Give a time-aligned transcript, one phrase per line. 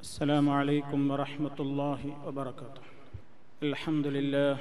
[0.00, 2.82] السلام عليكم ورحمة الله وبركاته.
[3.62, 4.56] الحمد لله.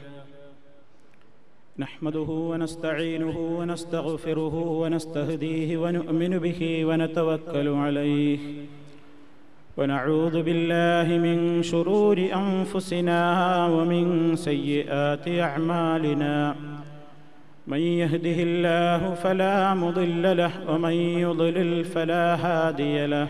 [1.80, 8.40] نحمده ونستعينه ونستغفره ونستهديه ونؤمن به ونتوكل عليه.
[9.78, 13.20] ونعوذ بالله من شرور أنفسنا
[13.68, 16.56] ومن سيئات أعمالنا.
[17.68, 20.96] من يهده الله فلا مضل له ومن
[21.26, 23.30] يضلل فلا هادي له.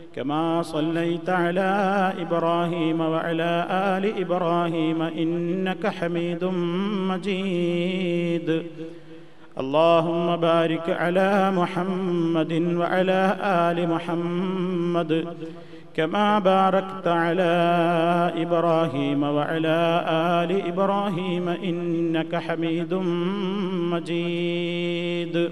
[0.15, 6.43] كما صليت على إبراهيم وعلى آل إبراهيم إنك حميد
[7.11, 8.63] مجيد.
[9.59, 15.27] اللهم بارك على محمد وعلى آل محمد
[15.93, 17.53] كما باركت على
[18.35, 22.93] إبراهيم وعلى آل إبراهيم إنك حميد
[23.93, 25.51] مجيد.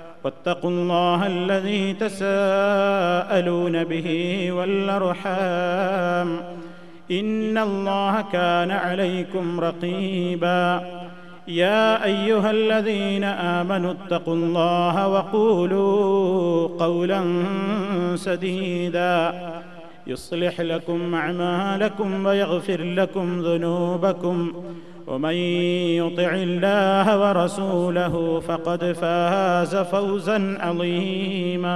[0.23, 4.07] واتقوا الله الذي تساءلون به
[4.51, 6.41] والأرحام.
[7.11, 10.81] إن الله كان عليكم رقيبا.
[11.47, 17.21] يا أيها الذين آمنوا اتقوا الله وقولوا قولا
[18.15, 19.33] سديدا.
[20.07, 24.63] يصلح لكم أعمالكم ويغفر لكم ذنوبكم.
[25.07, 31.71] ومن يطع الله ورسوله فقد فاز فوزا عظيما.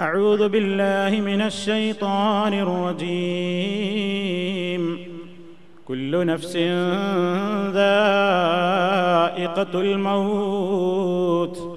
[0.00, 3.92] أعوذ بالله من الشيطان الرجيم.
[5.84, 6.56] كل نفس
[7.72, 11.71] ذائقة الموت.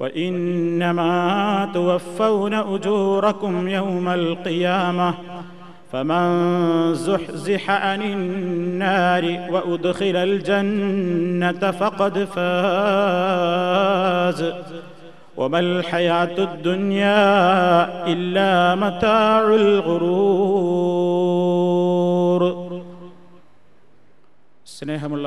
[0.00, 5.14] وانما توفون اجوركم يوم القيامه
[5.92, 6.24] فمن
[6.94, 12.54] زحزح عن النار وادخل الجنه فقد فاز
[15.36, 17.24] وما الحياه الدنيا
[18.12, 21.06] الا متاع الغرور
[24.78, 25.26] സ്നേഹമുള്ള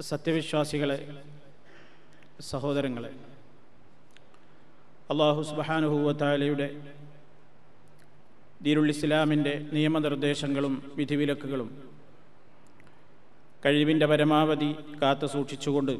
[0.00, 0.98] സത്യവിശ്വാസികളെ
[2.49, 3.11] സഹോദരങ്ങളെ
[5.09, 6.67] അള്ളാഹു സുബാനുഹൂവത്താലയുടെ
[8.63, 11.69] ദീരുൾ ഇസ്ലാമിന്റെ നിയമനിർദ്ദേശങ്ങളും വിധിവിലക്കുകളും
[13.65, 14.69] കഴിവിന്റെ പരമാവധി
[15.01, 15.93] കാത്തു സൂക്ഷിച്ചുകൊണ്ട്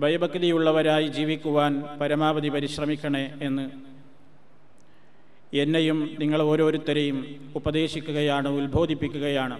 [0.00, 3.66] ഭയഭക്തിയുള്ളവരായി ജീവിക്കുവാൻ പരമാവധി പരിശ്രമിക്കണേ എന്ന്
[5.52, 7.18] എന്നെയും നിങ്ങൾ ഓരോരുത്തരെയും
[7.54, 9.56] ഉപദേശിക്കുകയാണ് ഉത്ബോധിപ്പിക്കുകയാണ്.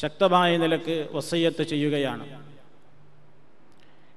[0.00, 2.24] ശക്തമായ നിലയ്ക്ക് വസയ്യത്ത് ചെയ്യുകയാണ്.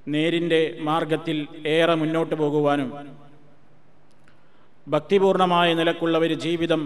[0.08, 2.90] നേരിന്റെ മാർഗത്തിൽ ഏറെ മുന്നോട്ട് പോകുവാനും
[4.88, 6.82] ഭക്തിപൂർണമായ നിലക്കുള്ള ഒരു ജീവിതം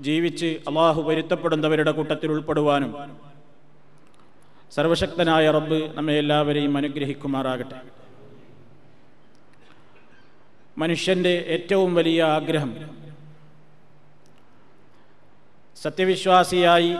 [0.00, 2.92] ജീവിച്ച് അള്ളാഹു വരുത്തപ്പെടുന്നവരുടെ കൂട്ടത്തിൽ ഉൾപ്പെടുവാനും
[4.76, 7.78] സർവശക്തനായ റബ്ബ് നമ്മെ എല്ലാവരെയും അനുഗ്രഹിക്കുമാറാകട്ടെ.
[10.78, 12.97] മനുഷ്യന്റെ ഏറ്റവും വലിയ ആഗ്രഹം
[15.82, 16.92] സത്യവിശ്വാസിയായി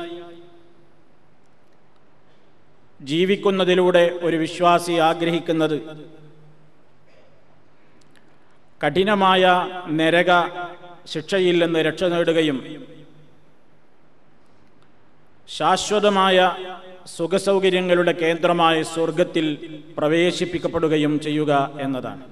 [3.00, 5.76] ജീവിക്കുന്നതിലൂടെ ഒരു വിശ്വാസി ആഗ്രഹിക്കുന്നത്
[8.80, 9.44] കഠിനമായ
[10.00, 10.32] നരക
[11.12, 12.58] ശിക്ഷയിൽ നിന്ന് രക്ഷ നേടുകയും
[15.48, 16.38] ശാശ്വതമായ
[17.16, 19.46] സുഖസൗകര്യങ്ങളുടെ കേന്ദ്രമായ സ്വർഗത്തിൽ
[19.98, 21.52] പ്രവേശിപ്പിക്കപ്പെടുകയും ചെയ്യുക
[21.84, 22.24] എന്നതാണ്.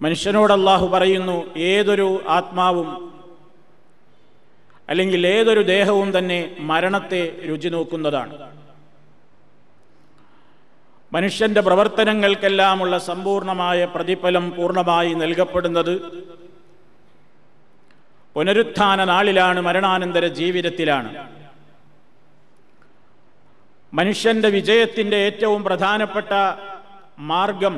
[0.00, 0.52] മനുഷ്യനോട്
[0.92, 1.38] പറയുന്നു
[1.70, 2.88] ഏതൊരു ആത്മാവും
[4.90, 8.32] അല്ലെങ്കിൽ ഏതൊരു ദേഹവും തന്നെ മരണത്തെ രുചി നോക്കുന്നതാണ്.
[11.12, 15.94] മനുഷ്യന്റെ പ്രവർത്തനങ്ങൾക്കെല്ലാമുള്ള സമ്പൂർണമായ പ്രതിഫലം പൂർണമായി നൽകപ്പെടുന്നത്
[18.36, 21.10] പുനരുത്ഥാന നാളിലാണ് മരണാനന്തര ജീവിതത്തിലാണ്.
[23.94, 26.32] മനുഷ്യന്റെ വിജയത്തിന്റെ ഏറ്റവും പ്രധാനപ്പെട്ട
[27.18, 27.76] മാർഗം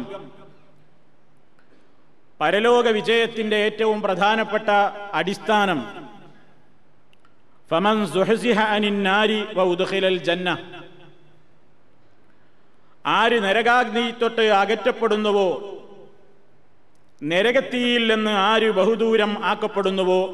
[2.41, 4.69] പരലോക വിജയത്തിന്റെ ഏറ്റവും പ്രധാനപ്പെട്ട
[5.21, 6.02] അടിസ്ഥാനം
[7.71, 10.59] ഫമൻ സുഹസിഹ അനിൻ നാരി വ ഉദ്ഖിലൽ ജന്ന
[13.07, 15.79] ആര് നരകാഗ്നി തൊട്ട് അകറ്റപ്പെടുന്നുവോ?
[17.23, 20.31] നരകത്തിയിൽ നിന്ന് ആര് ബഹുദൂരം ആക്കപ്പെടുന്നുവോ?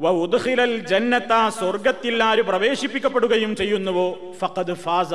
[0.00, 4.32] ഉദ്ഖിലൽ ജന്നത്ത സ്വർഗത്തിൽ ആര് പ്രവേശിപ്പിക്കപ്പെടുകയും ചെയ്യുന്നുവോ?
[4.32, 5.14] ഫഖദ് ഫാസ.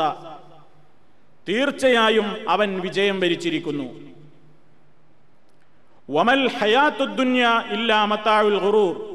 [1.50, 4.16] തീർച്ചയായും അവൻ വിജയം വരിച്ചിരിക്കുന്നു.
[6.10, 9.15] വമൽ ഹയാത്തുദ്ദുന്യ ഇല്ലാ മത്താവുൽ ഖുറൂർ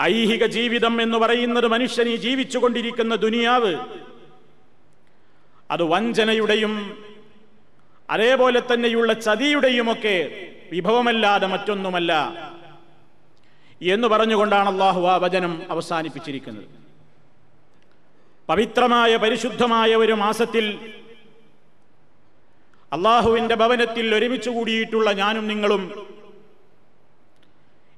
[0.00, 3.74] ഐഹിക ജീവിതം എന്ന് പറയുന്നത് മനുഷ്യൻ ഈ ജീവിച്ചുകൊണ്ടിരിക്കുന്ന ദുനിയാവ്.
[5.70, 7.06] അത് വഞ്ചനയുടെയും
[8.10, 12.12] അതേപോലെ തന്നെയുള്ള ചതിയുടെയുമൊക്കെ വിഭവമല്ലാതെ മറ്റൊന്നുമല്ല
[13.82, 16.64] എന്ന് പറഞ്ഞുകൊണ്ടാണ് അള്ളാഹു ആ വചനം അവസാനിപ്പിച്ചിരിക്കുന്നത്.
[18.48, 20.92] പവിത്രമായ പരിശുദ്ധമായ ഒരു മാസത്തിൽ
[22.92, 26.11] അള്ളാഹുവിന്റെ ഭവനത്തിൽ ഒരുമിച്ച് കൂടിയിട്ടുള്ള ഞാനും നിങ്ങളും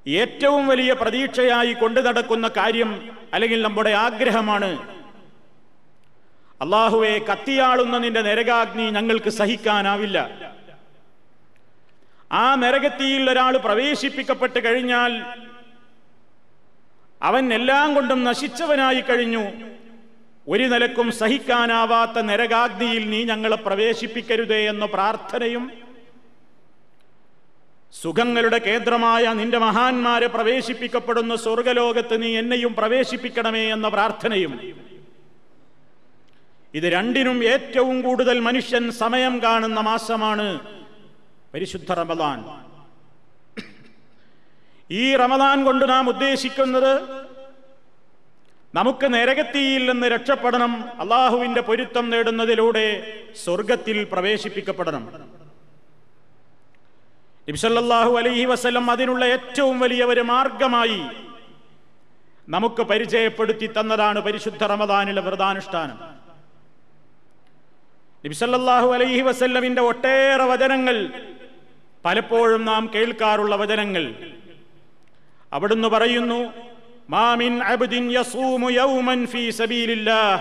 [0.09, 4.95] ഏറ്റവും വലിയ പ്രതീക്ഷയായി കൊണ്ടു നടക്കുന്ന കാര്യം അല്ലെങ്കിൽ നമ്മുടെ ആഗ്രഹമാണ്
[6.61, 10.41] അള്ളാഹുവെ കത്തിയാളുന്ന നിന്റെ നരകാഗ്നി ഞങ്ങൾക്ക് സഹിക്കാനാവില്ല.
[12.33, 15.25] ആ നരകത്തിയിൽ ഒരാൾ പ്രവേശിപ്പിക്കപ്പെട്ട് കഴിഞ്ഞാൽ
[17.23, 19.45] അവൻ എല്ലാം കൊണ്ടും നശിച്ചവനായി കഴിഞ്ഞു.
[20.49, 25.84] ഒരു നിലക്കും സഹിക്കാനാവാത്ത നരകാഗ്നിയിൽ നീ ഞങ്ങളെ പ്രവേശിപ്പിക്കരുതേ എന്ന പ്രാർത്ഥനയും
[28.03, 34.53] സുഖങ്ങളുടെ കേന്ദ്രമായ നിന്റെ മഹാന്മാരെ പ്രവേശിപ്പിക്കപ്പെടുന്ന സ്വർഗലോകത്ത് നീ എന്നെയും പ്രവേശിപ്പിക്കണമേ എന്ന പ്രാർത്ഥനയും.
[36.75, 40.61] ഇത് രണ്ടിനും ഏറ്റവും കൂടുതൽ മനുഷ്യൻ സമയം കാണുന്ന മാസമാണ്
[41.55, 42.45] പരിശുദ്ധ റമദാൻ.
[44.91, 47.01] ഈ റമദാൻ കൊണ്ട് നാം ഉദ്ദേശിക്കുന്നത്
[48.75, 52.87] നമുക്ക് നരകത്തിയിൽ നിന്ന് രക്ഷപ്പെടണം അള്ളാഹുവിന്റെ പൊരുത്തം നേടുന്നതിലൂടെ
[53.45, 55.44] സ്വർഗത്തിൽ പ്രവേശിപ്പിക്കപ്പെടണം.
[57.49, 61.01] നബിസല്ലാഹു അലൈഹി വസ്ലം അതിനുള്ള ഏറ്റവും വലിയ ഒരു മാർഗമായി
[62.49, 65.99] നമുക്ക് പരിചയപ്പെടുത്തി തന്നതാണ് പരിശുദ്ധ റമദാനിലെ വ്രതാനുഷ്ഠാനം.
[68.25, 70.97] നബിസല്ലാഹു അലൈഹി വസല്ലമിന്റെ ഒട്ടേറെ വചനങ്ങൾ
[72.05, 74.05] പലപ്പോഴും നാം കേൾക്കാറുള്ള വചനങ്ങൾ.
[75.53, 76.41] അവിടുന്ന് പറയുന്നു
[77.11, 80.41] മാമിൻ അബ്ദിൻ യസൂമു യൗമൻ ഫീ സബീലില്ലാഹ്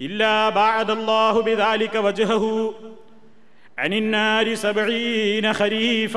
[0.00, 2.52] ഇല്ലാ ബഅദല്ലാഹു ബിദാലിക വജ്ഹഹു
[3.82, 6.16] അനിന്നാരി സബീന ഖരീഫ.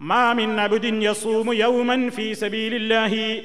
[0.00, 3.42] മാ മിൻ അബ്ദിൻ യസൂമു യൗമൻ ഫീ സബീലില്ലാഹി.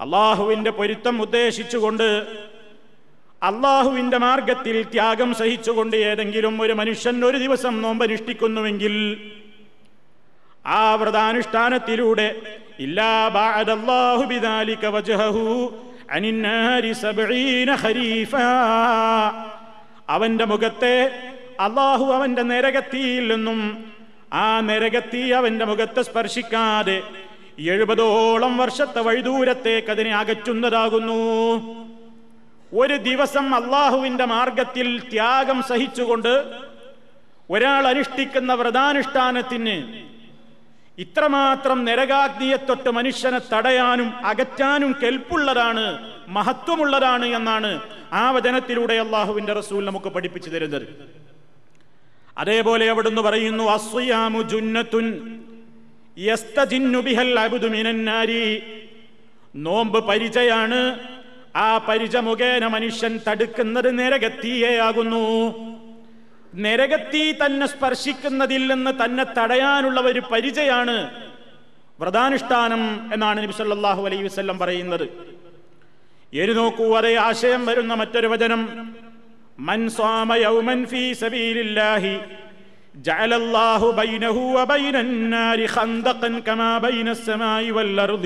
[0.00, 2.26] അള്ളാഹുവിന്റെ പൊരുത്തം ഉദ്ദേശിച്ചുകൊണ്ട്
[3.42, 9.20] അള്ളാഹുവിന്റെ മാർഗത്തിൽ ത്യാഗം സഹിച്ചുകൊണ്ട് ഏതെങ്കിലും ഒരു മനുഷ്യൻ ഒരു ദിവസം നോമ്പനുഷ്ഠിക്കുന്നുവെങ്കിൽ
[10.66, 12.42] ആ വ്രതാനുഷ്ഠാനത്തിലൂടെ
[12.78, 15.74] ഇല്ലാഹുബിദാലിക വജഹു
[16.10, 18.34] അനിന്നാരി സബീന ഖരീഫ.
[20.08, 20.96] അവന്റെ മുഖത്തെ
[21.60, 23.88] അള്ളാഹു അവന്റെ നരകത്തിയിൽ നിന്നും
[24.32, 27.02] ആ നരകത്തി അവന്റെ മുഖത്തെ സ്പർശിക്കാതെ
[27.58, 31.20] എഴുപതോളം വർഷത്തെ വഴിദൂരത്തേക്ക് അതിനെ അകറ്റുന്നതാകുന്നു.
[32.72, 36.32] ഒരു ദിവസം അള്ളാഹുവിന്റെ മാർഗത്തിൽ ത്യാഗം സഹിച്ചുകൊണ്ട്
[37.50, 39.76] ഒരാൾ അനുഷ്ഠിക്കുന്ന വ്രതാനുഷ്ഠാനത്തിന്
[40.98, 45.84] ഇത്രമാത്രം നരകാഗ്നിയെ തൊട്ട് മനുഷ്യനെ തടയാനും അകറ്റാനും കെൽപ്പുള്ളതാണ്
[46.28, 47.80] മഹത്വമുള്ളതാണ് എന്നാണ്
[48.12, 50.88] ആ വചനത്തിലൂടെ അള്ളാഹുവിന്റെ റസൂൽ നമുക്ക് പഠിപ്പിച്ചു തരുന്നത്.
[52.38, 55.40] അതേപോലെ അവിടുന്ന് പറയുന്നു അസ്വയാമു ജുന്നത്തുൻ
[59.56, 60.98] നോമ്പ് പരിചയാണ്.
[61.56, 65.24] ആ പരിച മുഖേന മനുഷ്യൻ തടുക്കുന്നത് നരകത്തിയെയാകുന്നു.
[66.54, 71.28] നരകത്തി തന്നെ സ്പർശിക്കുന്നതിൽ നിന്ന് തന്നെ തടയാനുള്ള ഒരു പരിചയാണ്
[72.00, 74.22] വ്രതാനുഷ്ഠാനം എന്നാണ് നബി സല്ലല്ലാഹു അലൈഹി
[74.58, 75.38] പറയുന്നത്.
[76.33, 78.61] എരു നോക്കൂ അതേ ആശയം വരുന്ന മറ്റൊരു വചനം
[79.67, 82.15] മൻ സ്വാമ യൗമൻ ഫീ സബീലില്ലാഹി
[83.07, 88.25] جعل الله بينه وبين النار خندقا كما بين السماء والأرض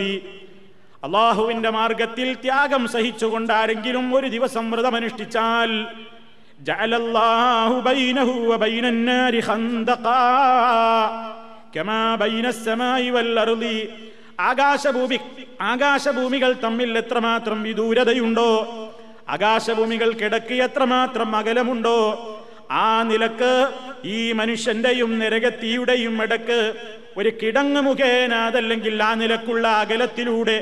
[1.03, 5.72] അള്ളാഹുവിന്റെ മാർഗത്തിൽ ത്യാഗം സഹിച്ചുകൊണ്ട് ആരെങ്കിലും ഒരു ദിവസം വ്രതമനുഷ്ഠിച്ചാൽ
[6.60, 10.25] جعل الله بينه وبين النار خندقا
[11.75, 13.63] كما بين السماء والأرض
[14.41, 15.17] ആകാശഭൂമി
[15.61, 18.50] ആകാശഭൂമികൾ തമ്മിൽ എത്രമാത്രം വിദൂരതയുണ്ടോ
[19.28, 21.99] ആകാശഭൂമികൾ കിടക്ക് എത്രമാത്രം അകലമുണ്ടോ
[22.71, 23.52] ആ നിലയ്ക്ക്
[24.04, 26.61] ഈ മനുഷ്യന്റെയും നരകത്തിയുടെയും ഇടയ്ക്ക്
[27.16, 30.59] ഒരു കിടങ്ങ് മുഖേന അതല്ലെങ്കിൽ ആ നിലക്കുള്ള അകലത്തിലൂടെ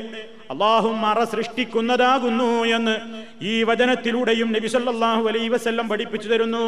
[0.49, 2.95] അള്ളാഹു മറ സൃഷ്ടിക്കുന്നതാകുന്നു എന്ന്
[3.41, 6.65] ഈ വചനത്തിലൂടെയും നബി സല്ലല്ലാഹു അലൈഹി വസല്ലം പഠിപ്പിച്ചു തരുന്നു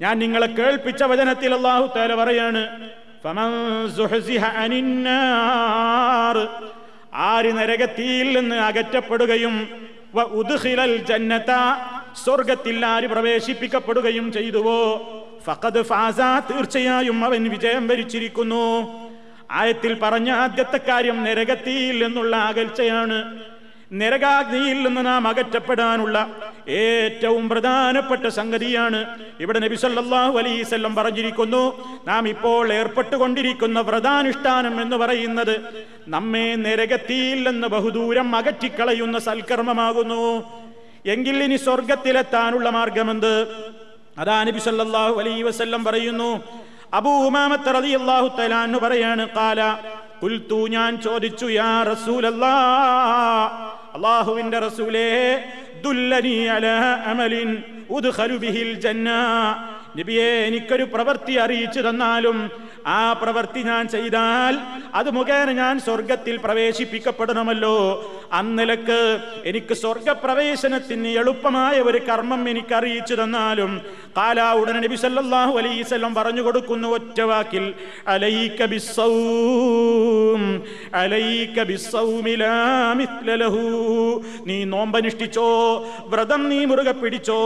[0.00, 2.62] ഞാൻ നിങ്ങളെ കേൾപ്പിച്ച വചനത്തിൽ അള്ളാഹു താല പറയാണ്
[3.24, 3.50] ഫമൻ.
[7.14, 9.68] ആര് നരകത്തിയിൽ നിന്ന് അകറ്റപ്പെടുകയും
[10.14, 11.52] വ ഉദ്ഖിലൽ ജന്നത
[12.24, 14.80] സ്വർഗത്തിൽ ആര് പ്രവേശിപ്പിക്കപ്പെടുകയും ചെയ്തുവോ?
[15.46, 18.88] ഫഖദ് ഫാസ തീർച്ചയായും അവൻ വിജയം വരിച്ചിരിക്കുന്നു.
[19.50, 23.49] ആയത്തിൽ പറഞ്ഞ ആദ്യത്തെ കാര്യം നരകത്തിയിൽ നിന്നുള്ള അകൽച്ചയാണ്.
[23.90, 26.16] നരകാഗ്നിയിൽ നിന്ന് നാം അകറ്റപ്പെടാനുള്ള
[26.82, 29.00] ഏറ്റവും പ്രധാനപ്പെട്ട സംഗതിയാണ്
[29.42, 31.62] ഇവിടെ നബി സല്ലല്ലാഹു അലൈഹി വസല്ലം പറഞ്ഞിരിക്കുന്നു
[32.06, 35.54] നാം ഇപ്പോൾ ഏർപ്പെട്ടുകൊണ്ടിരിക്കുന്ന വ്രതാനുഷ്ഠാനം എന്ന് പറയുന്നത്
[36.14, 40.24] നമ്മെ നരകത്തിയിൽ നിന്ന് ബഹുദൂരം അകറ്റിക്കളയുന്ന സൽക്കർമ്മമാകുന്നു.
[41.14, 43.34] എങ്കിൽ ഇനി സ്വർഗത്തിലെത്താനുള്ള മാർഗമെന്ത്?
[44.18, 46.30] അതാ നബി സല്ലല്ലാഹു അലൈഹി വസല്ലം പറയുന്നു
[46.98, 47.72] അബൂ ഉമാമത്ത്
[48.38, 49.60] തആല അൻഹു പറയാണ് കാല
[50.22, 52.54] പുൽത്തു ഞാൻ ചോദിച്ചു യാ റസൂലല്ലാ
[53.95, 55.07] അല്ലാഹുവിന്റെ റസൂലേ
[55.81, 56.75] ദുല്ലനി അലാ
[57.11, 57.49] അമലിൻ
[57.89, 59.09] ഉദ്ഖലു ബിഹിൽ ജന്ന
[59.98, 62.38] നബിയെ എനിക്കൊരു പ്രവൃത്തി അറിയിച്ചു തന്നാലും
[62.86, 64.54] ആ പ്രവൃത്തി ഞാൻ ചെയ്താൽ
[64.94, 67.76] അത് മുഖേന ഞാൻ സ്വർഗത്തിൽ പ്രവേശിപ്പിക്കപ്പെടണമല്ലോ.
[68.32, 68.98] അന്നിലക്ക്
[69.44, 73.72] എനിക്ക് സ്വർഗപ്രവേശനത്തിന് എളുപ്പമായ ഒരു കർമ്മം എനിക്ക് അറിയിച്ചു തന്നാലും
[74.16, 77.64] കാലാ ഉടനെ നബി സല്ലാഹു അലൈഹി വസല്ലം പറഞ്ഞു കൊടുക്കുന്നു ഒറ്റ വാക്കിൽ
[78.66, 80.42] ബിസ്സൗം
[84.46, 85.48] നീ നോമ്പനുഷ്ഠിച്ചോ
[86.06, 87.40] വ്രതം നീ മുറുകെ പിടിച്ചോ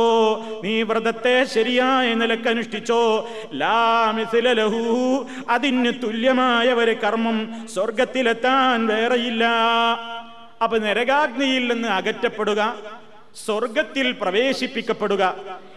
[0.64, 5.26] നീ വ്രതത്തെ ശരിയായ നിലയ്ക്ക് അനുഷ്ഠിച്ചോ ലാ മിത്ല ലഹു.
[5.50, 9.44] അതിന് തുല്യമായ ഒരു കർമ്മം സ്വർഗത്തിലെത്താൻ വേറെയില്ല.
[10.62, 12.74] അപ്പൊ നരകാഗ്നിയിൽ നിന്ന് അകറ്റപ്പെടുക
[13.44, 15.22] സ്വർഗത്തിൽ പ്രവേശിപ്പിക്കപ്പെടുക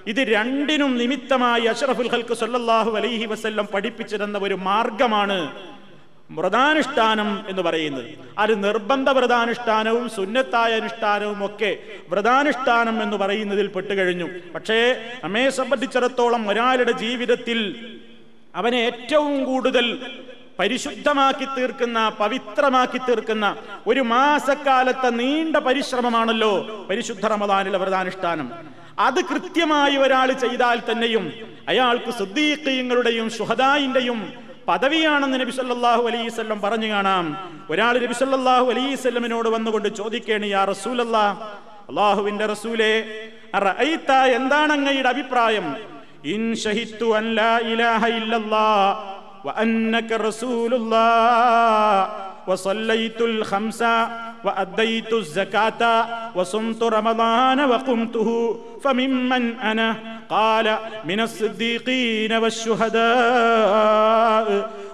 [0.07, 5.39] ഇത് രണ്ടിനും നിമിത്തമായി അഷറഫുൽ ഹൽക്ക് സല്ലാഹു അലൈഹി വസ്ല്ലം പഠിപ്പിച്ചിരുന്ന ഒരു മാർഗമാണ്.
[6.31, 8.05] വ്രതാനുഷ്ഠാനം എന്ന് പറയുന്നത്.
[8.38, 11.77] അത് നിർബന്ധ വ്രതാനുഷ്ഠാനവും സുന്നത്തായ അനുഷ്ഠാനവും ഒക്കെ
[12.10, 17.60] വ്രതാനുഷ്ഠാനം എന്ന് പറയുന്നതിൽ പെട്ടുകഴിഞ്ഞു പക്ഷേ നമ്മെ സംബന്ധിച്ചിടത്തോളം ഒരാളുടെ ജീവിതത്തിൽ
[18.55, 20.01] അവനെ ഏറ്റവും കൂടുതൽ
[20.60, 23.55] പരിശുദ്ധമാക്കി തീർക്കുന്ന പവിത്രമാക്കി തീർക്കുന്ന
[23.88, 28.53] ഒരു മാസക്കാലത്തെ നീണ്ട പരിശ്രമമാണല്ലോ പരിശുദ്ധ റമദാനിലെ വ്രതാനുഷ്ഠാനം.
[29.00, 31.31] അത് കൃത്യമായി ഒരാൾ ചെയ്താൽ തന്നെയും
[31.67, 37.26] അയാൾക്ക് സുദ്ദീഖീങ്ങളുടെയും ഷുഹദായിന്റെയും പദവിയാണെന്ന് നബി സല്ലല്ലാഹു അലൈഹി വസല്ലം പറഞ്ഞു കാണാം
[37.72, 41.25] ഒരാൾ നബി സല്ലല്ലാഹു അലൈഹി വസല്ലമിനോട് വന്നുകൊണ്ട് ചോദിക്കേണ് യാ റസൂലല്ലാ
[41.90, 42.92] അള്ളാഹുവിന്റെ റസൂലേ
[43.58, 45.66] അറഅയ്ത എന്താണ് അങ്ങയുടെ അഭിപ്രായം
[46.34, 48.68] ഇൻ ഷഹിത്തു അൻ ലാ ഇലാഹ ഇല്ലല്ലാ
[49.44, 51.96] وأنك رسول الله
[52.49, 53.80] وصليت الخمس
[54.46, 55.82] وأديت الزكاة
[56.37, 58.28] وصمت رمضان وقمته
[58.84, 59.88] فممن أنا
[60.30, 64.46] قال من الصديقين والشهداء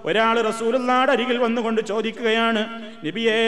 [0.05, 2.61] ഒരാൾ റസൂലുള്ളാടെ അരികിൽ വന്നുകൊണ്ട് ചോദിക്കുകയാണ്
[3.07, 3.40] നബിയേ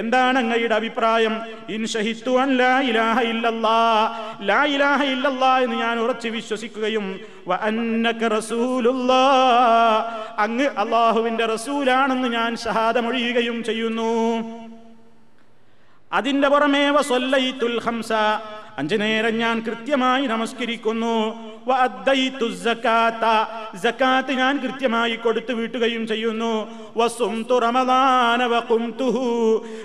[0.00, 1.34] എന്താണ് അങ്ങയുടെ അഭിപ്രായം
[1.74, 3.80] ഇൻ ഷഹിത്തു അൻ ലാ ഇലാഹ ഇല്ലല്ലാ
[4.50, 7.06] ലാ ഇലാഹ ഇല്ലല്ലാ എന്ന് ഞാൻ ഉറച്ചു വിശ്വസിക്കുകയും
[7.50, 9.22] വ അന്നക റസൂലുള്ളാ
[10.46, 14.10] അങ്ങ് അള്ളാഹുവിന്റെ റസൂലാണെന്ന് ഞാൻ ഷഹാദമൊഴിയുകയും ചെയ്യുന്നു
[16.10, 18.12] അതിന്റെ പുറമേ വസല്ലൈത്തുൽ ഹംസ
[18.77, 21.13] അഞ്ചു നേരം ഞാൻ കൃത്യമായി നമസ്കരിക്കുന്നു.
[23.83, 26.51] ജക്കാത്ത് ഞാൻ കൃത്യമായി കൊടുത്തു വീട്ടുകയും ചെയ്യുന്നു.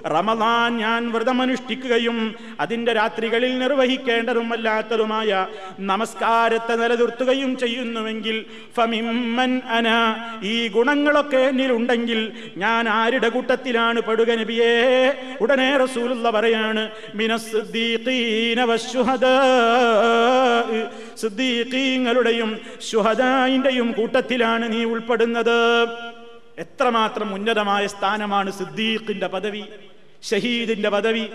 [0.07, 5.47] റമദാൻ ഞാൻ വ്രതമനുഷ്ഠിക്കുകയും അതിന്റെ രാത്രികളിൽ നിർവഹിക്കേണ്ടതും അല്ലാത്തതുമായ
[5.81, 8.45] നമസ്കാരത്തെ നിലനിർത്തുകയും ചെയ്യുന്നുവെങ്കിൽ
[8.77, 9.89] ഫമിമ്മൻ അന.
[10.43, 14.75] ഈ ഗുണങ്ങളൊക്കെ എന്നിലുണ്ടെങ്കിൽ ഞാൻ ആരുടെ കൂട്ടത്തിലാണ് പെടുക നബിയേ?
[15.41, 16.91] ഉടനെ റസൂലുള്ള പറയാണ്
[18.65, 18.79] വശുഹദാ
[21.17, 25.59] സിദ്ദീഖീങ്ങളുടെയും ശുഹദായിന്റെയും കൂട്ടത്തിലാണ് നീ ഉൾപ്പെടുന്നത്.
[26.59, 29.65] എത്രമാത്രം ഉന്നതമായ സ്ഥാനമാണ് സിദ്ദീഖിന്റെ പദവി
[30.23, 31.29] ഷഹീദിന്റെ പദവി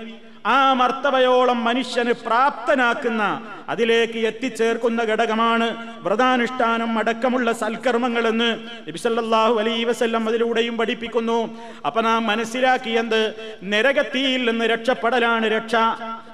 [0.46, 5.68] ആ മർത്തവയോളം മനുഷ്യന് പ്രാപ്തനാക്കുന്ന അതിലേക്ക് എത്തിച്ചേർക്കുന്ന ഘടകമാണ്
[6.04, 8.50] വ്രതാനുഷ്ഠാനം അടക്കമുള്ള സൽക്കർമ്മങ്ങളെന്ന്
[8.88, 11.58] നബിസല്ലാഹു അലൈ വസല്ലം അതിലൂടെയും പഠിപ്പിക്കുന്നു.
[11.86, 13.34] അപ്പൊ നാം മനസ്സിലാക്കിയത്
[13.64, 15.76] നരകത്തിയിൽ നിന്ന് രക്ഷപ്പെടലാണ് രക്ഷ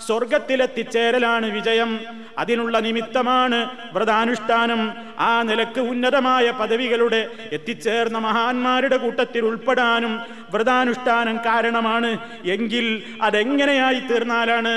[0.07, 1.99] സ്വർഗത്തിലെത്തിച്ചേരലാണ് വിജയം.
[2.37, 4.93] അതിനുള്ള നിമിത്തമാണ് വ്രതാനുഷ്ഠാനം.
[5.19, 10.19] ആ നിലയ്ക്ക് ഉന്നതമായ പദവികളുടെ എത്തിച്ചേർന്ന മഹാന്മാരുടെ കൂട്ടത്തിൽ ഉൾപ്പെടാനും
[10.51, 12.17] വ്രതാനുഷ്ഠാനം കാരണമാണ്.
[12.45, 14.73] എങ്കിൽ അതെങ്ങനെയായി തീർന്നാലാണ്.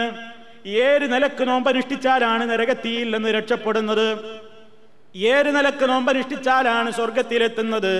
[0.66, 4.08] ഏത് നിലയ്ക്ക് നോമ്പനുഷ്ഠിച്ചാലാണ് നരകത്തിയിൽ നിന്ന് രക്ഷപ്പെടുന്നത്.
[5.16, 7.94] ഏത് നിലയ്ക്ക് നോമ്പനുഷ്ഠിച്ചാലാണ് സ്വർഗത്തിലെത്തുന്നത്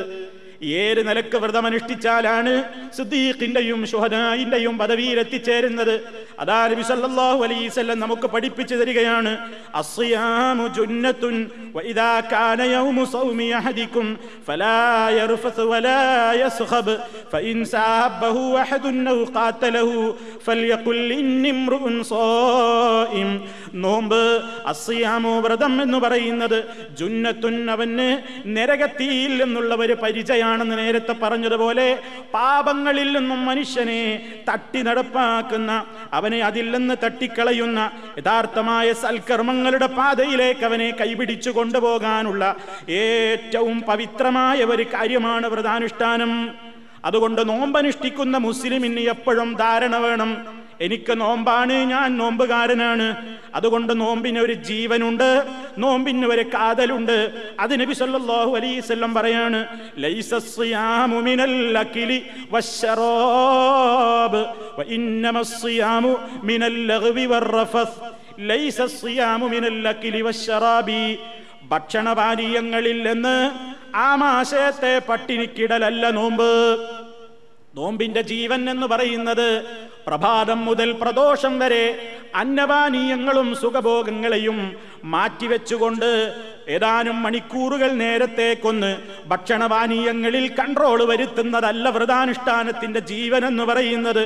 [0.81, 2.53] ഏത് നിലയ്ക്ക് വ്രതമനുഷ്ഠിച്ചാലാണ്
[2.97, 5.95] സുദ്ദീഖിന്റെയും ഷുഹദായിന്റെയും പദവിയിൽ എത്തിച്ചേരുന്നത്
[6.43, 9.33] അതാ നബി സല്ലല്ലാഹു അലൈഹി വസല്ലം നമുക്ക് പഠിപ്പിച്ചു തരികയാണ്.
[9.81, 11.37] അസ്സിയാമു ജുന്നത്തുൻ
[11.77, 14.07] വഇദാ കാന യൗമു സൗമി അഹദികും
[14.49, 14.77] ഫലാ
[15.19, 15.99] യർഫസ് വലാ
[16.43, 16.95] യസ്ഖബ്
[17.33, 19.99] ഫഇൻ സാബഹു അഹദുൻ ഔ ഖാതലഹു
[20.47, 23.31] ഫൽയഖുൽ ഇന്നി ഇംറുഉൻ സായിം
[23.85, 24.21] നോമ്പ്
[24.73, 26.59] അസ്സിയാമു വ്രതം എന്ന് പറയുന്നത്
[27.01, 28.09] ജുന്നത്തുൻ അവന്
[28.57, 29.95] നരകത്തിയിൽ നിന്നുള്ള ഒരു
[30.55, 31.87] പരിചയാണെന്ന് നേരത്തെ പറഞ്ഞതുപോലെ
[32.35, 34.03] പാപങ്ങളിൽ നിന്നും മനുഷ്യനെ
[34.49, 35.71] തട്ടി നടപ്പാക്കുന്ന
[36.13, 37.81] അവനെ അതിൽ നിന്ന് തട്ടിക്കളയുന്ന
[38.19, 42.43] യഥാർത്ഥമായ സൽക്കർമ്മങ്ങളുടെ പാതയിലേക്ക് അവനെ കൈപിടിച്ചു കൊണ്ടുപോകാനുള്ള
[43.03, 46.33] ഏറ്റവും പവിത്രമായ ഒരു കാര്യമാണ് വ്രതാനുഷ്ഠാനം.
[47.05, 50.31] അതുകൊണ്ട് നോമ്പനുഷ്ഠിക്കുന്ന മുസ്ലിമിന് എപ്പോഴും ധാരണ വേണം.
[50.81, 53.07] എനിക്ക് നോമ്പാണ് ഞാൻ നോമ്പുകാരനാണ്.
[53.55, 55.31] അതുകൊണ്ട് നോമ്പിന് ഒരു ജീവനുണ്ട്
[55.79, 57.19] നോമ്പിന് ഒരു കാതലുണ്ട്.
[57.61, 59.61] അത് നബി സല്ലല്ലാഹു അലൈഹി വസല്ലം പറയാണ്
[60.55, 61.57] സിയാമു മിനൽ
[65.61, 66.13] സിയാമു
[66.43, 67.27] മിനൽ ലഗ്വി
[69.01, 69.79] സിയാമു മിനൽ
[71.71, 73.37] ഭക്ഷണപാനീയങ്ങളിൽ നിന്ന്
[73.95, 76.51] ആമാശയത്തെ പട്ടിണിക്കിടലല്ല നോമ്പ്.
[77.75, 79.49] നോമ്പിന്റെ ജീവൻ എന്ന് പറയുന്നത്
[80.07, 81.85] പ്രഭാതം മുതൽ പ്രദോഷം വരെ
[82.35, 84.59] അന്നപാനീയങ്ങളും സുഖഭോഗങ്ങളെയും
[85.05, 86.11] മാറ്റിവെച്ചുകൊണ്ട്
[86.69, 88.97] ഏതാനും മണിക്കൂറുകൾ നേരത്തേക്കൊന്ന്
[89.29, 94.25] ഭക്ഷണപാനീയങ്ങളിൽ കൺട്രോൾ വരുത്തുന്നതല്ല വ്രതാനുഷ്ഠാനത്തിന്റെ ജീവൻ എന്ന് പറയുന്നത്.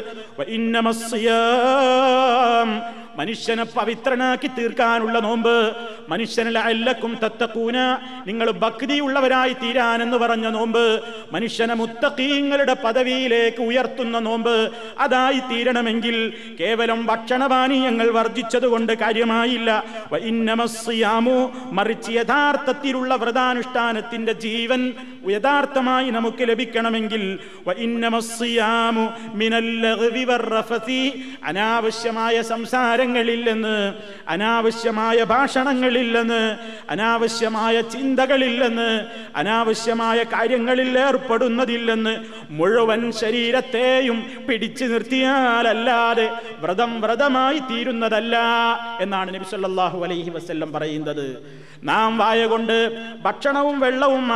[3.19, 5.73] മനുഷ്യനെ പവിത്രനാക്കി തീർക്കാനുള്ള നോമ്പ്.
[6.09, 7.79] മനുഷ്യനെ അല്ലക്കും തത്തക്കൂന
[8.27, 11.01] നിങ്ങൾ ഭക്തിയുള്ളവരായി തീരാനെന്ന് പറഞ്ഞ നോമ്പ്.
[11.33, 14.71] മനുഷ്യനെ മുത്തക്കീങ്ങളുടെ പദവിയിലേക്ക് ഉയർത്തുന്ന നോമ്പ്.
[14.99, 19.85] അതായി തീരണമെങ്കിൽ കേവലം ഭക്ഷണപാനീയങ്ങൾ വർജിച്ചതുകൊണ്ട് കാര്യമായില്ല.
[20.21, 24.95] ഇന്നമസ്യാമു മറിച്ച് യഥാർത്ഥത്തിലുള്ള വ്രതാനുഷ്ഠാനത്തിന്റെ ജീവൻ
[25.27, 27.39] യഥാർത്ഥമായി നമുക്ക് ലഭിക്കണമെങ്കിൽ
[31.43, 33.93] അനാവശ്യമായ സംസാരങ്ങളില്ലെന്ന്
[34.29, 36.57] അനാവശ്യമായ ഭാഷണങ്ങളില്ലെന്ന്
[36.91, 39.07] അനാവശ്യമായ ചിന്തകളില്ലെന്ന്
[39.37, 42.15] അനാവശ്യമായ കാര്യങ്ങളിൽ ഏർപ്പെടുന്നതില്ലെന്ന്
[42.51, 48.37] മുഴുവൻ ശരീരത്തെയും പിടിച്ചു നിർത്തിയാലല്ലാതെ വ്രതം വ്രതമായി തീരുന്നതല്ല
[49.01, 51.43] എന്നാണ് നബി സല്ലല്ലാഹു അലൈഹി വസല്ലം പറയുന്നത്.
[51.83, 52.77] നാം വായ കൊണ്ട്
[53.25, 54.29] ഭക്ഷണവും വെള്ളവും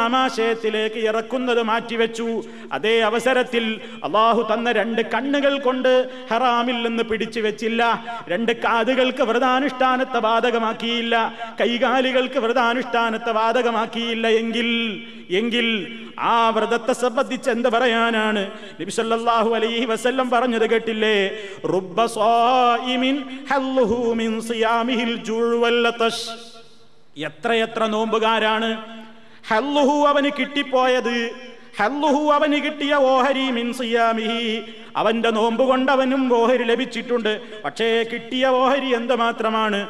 [0.72, 2.28] ആമാശയത്തിലേക്ക് ഇറക്കുന്നത് മാറ്റിവെച്ചു.
[2.72, 3.64] അതേ അവസരത്തിൽ
[4.04, 5.92] അള്ളാഹു തന്ന രണ്ട് കണ്ണുകൾ കൊണ്ട്
[6.30, 7.82] ഹറാമിൽ നിന്ന് പിടിച്ചു വെച്ചില്ല.
[8.28, 11.14] രണ്ട് കാതുകൾക്ക് വ്രതാനുഷ്ഠാനത്തെ ബാധകമാക്കിയില്ല
[11.60, 14.70] കൈകാലികൾക്ക് വ്രതാനുഷ്ഠാനത്തെ ബാധകമാക്കിയില്ല എങ്കിൽ
[15.30, 15.66] എങ്കിൽ
[16.18, 18.42] ആ വ്രതത്തെ സംബന്ധിച്ച് എന്ത് പറയാനാണ്?
[18.80, 21.16] നബി സല്ലല്ലാഹു അലൈഹി വസല്ലം പറഞ്ഞത് കേട്ടില്ലേ?
[21.74, 23.16] റുബ്ബ സ്വായിമിൻ
[23.50, 25.14] ഹല്ലുഹു മിൻ സിയാമിഹിൽ
[27.28, 28.68] എത്രയെത്ര നോമ്പുകാരാണ്
[29.50, 31.30] ഹല്ലുഹു അവന് കിട്ടിപ്പോയത്.
[31.78, 34.62] ഹല്ലുഹു അവന് കിട്ടിയ ഓഹരി മിൻ സിയാമിഹി.
[34.96, 37.32] അവന്റെ നോമ്പ് കൊണ്ട് അവനും ഓഹരി ലഭിച്ചിട്ടുണ്ട്.
[37.64, 39.80] പക്ഷേ കിട്ടിയ ഓഹരി എന്ത് മാത്രമാണ്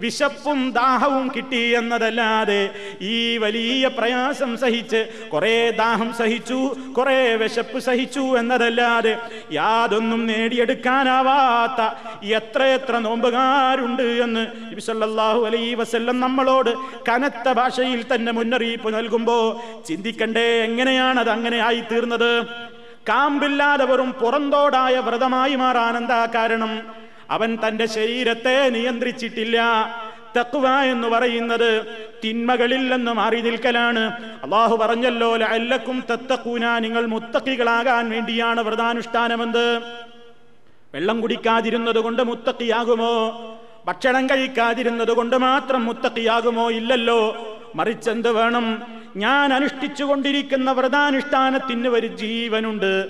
[0.00, 2.60] വിശപ്പും ദാഹവും കിട്ടി എന്നതല്ലാതെ
[3.00, 5.00] ഈ വലിയ പ്രയാസം സഹിച്ച്
[5.32, 6.58] കുറേ ദാഹം സഹിച്ചു
[6.98, 9.14] കുറേ വിശപ്പ് സഹിച്ചു എന്നതല്ലാതെ
[9.52, 11.80] യാതൊന്നും നേടിയെടുക്കാനാവാത്ത
[12.40, 16.72] എത്രയെത്ര നോമ്പുകാരുണ്ട് എന്ന് നബി സല്ലല്ലാഹു അലൈഹി വസല്ലം നമ്മളോട്
[17.08, 19.44] കനത്ത ഭാഷയിൽ തന്നെ മുന്നറിയിപ്പ് നൽകുമ്പോൾ
[19.86, 22.30] ചിന്തിക്കണ്ടേ എങ്ങനെയാണ് അത് അങ്ങനെ ആയി തീർന്നത്
[23.08, 26.82] കാമ്പില്ലാതെ വെറും പുറന്തോടായ വ്രതമായി മാറാൻ എന്താ കാരണം?
[27.30, 29.58] അവൻ തന്റെ ശരീരത്തെ നിയന്ത്രിച്ചിട്ടില്ല.
[30.36, 31.86] തക്വ എന്ന് പറയുന്നത്
[32.24, 34.12] തിന്മകളിൽ നിന്ന് മാറി നിൽക്കലാണ്.
[34.42, 39.80] അള്ളാഹു പറഞ്ഞല്ലോ ലഅല്ലക്കും തത്തക്കൂന നിങ്ങൾ മുത്തക്കികളാകാൻ വേണ്ടിയാണ് വ്രതാനുഷ്ഠാനമെന്ന്
[40.94, 43.14] വെള്ളം കുടിക്കാതിരുന്നത് കൊണ്ട് മുത്തക്കിയാകുമോ
[43.86, 47.20] ഭക്ഷണം കഴിക്കാതിരുന്നത് കൊണ്ട് മാത്രം മുത്തക്കിയാകുമോ ഇല്ലല്ലോ.
[47.74, 48.82] മറിച്ചെന്ത് വേണം?
[49.16, 53.08] ഞാൻ അനുഷ്ഠിച്ചു കൊണ്ടിരിക്കുന്ന വ്രതാനുഷ്ഠാനത്തിന് ഒരു ജീവനുണ്ട്.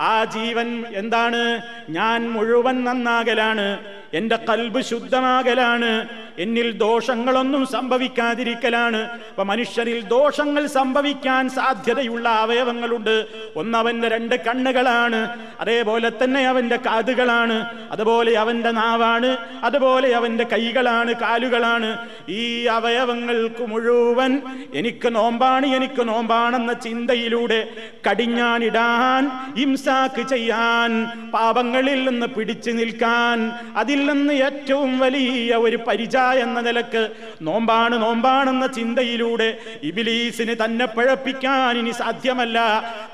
[0.00, 1.62] ആ ജീവൻ എന്താണ്?
[1.90, 3.78] ഞാൻ മുഴുവൻ നന്നാകലാണ്.
[4.14, 6.08] എന്റെ കൽബ് ശുദ്ധമാകലാണ്.
[6.38, 9.00] എന്നിൽ ദോഷങ്ങളൊന്നും സംഭവിക്കാതിരിക്കലാണ്.
[9.30, 13.26] അപ്പൊ മനുഷ്യരിൽ ദോഷങ്ങൾ സംഭവിക്കാൻ സാധ്യതയുള്ള അവയവങ്ങളുണ്ട്.
[13.56, 15.20] ഒന്നവന്റെ രണ്ട് കണ്ണുകളാണ്
[15.60, 17.56] അതേപോലെ തന്നെ അവന്റെ കാതുകളാണ്
[17.92, 19.30] അതുപോലെ അവന്റെ നാവാണ്
[19.62, 21.98] അതുപോലെ അവന്റെ കൈകളാണ് കാലുകളാണ്.
[22.28, 24.42] ഈ അവയവങ്ങൾക്ക് മുഴുവൻ
[24.74, 27.60] എനിക്ക് നോമ്പാണ് എനിക്ക് നോമ്പാണെന്ന ചിന്തയിലൂടെ
[28.08, 30.90] കടിഞ്ഞാണിടാൻ ഇംസാക്ക് ചെയ്യാൻ
[31.32, 33.38] പാപങ്ങളിൽ നിന്ന് പിടിച്ചു നിൽക്കാൻ
[33.76, 37.10] അതിൽ നിന്ന് ഏറ്റവും വലിയ ഒരു പരിചാ എന്ന നിലയ്ക്ക്
[37.42, 42.58] നോമ്പാണ് നോമ്പാണെന്ന ചിന്തയിലൂടെ ഇബിലീസിന് തന്നെ പഴപ്പിക്കാൻ ഇനി സാധ്യമല്ല.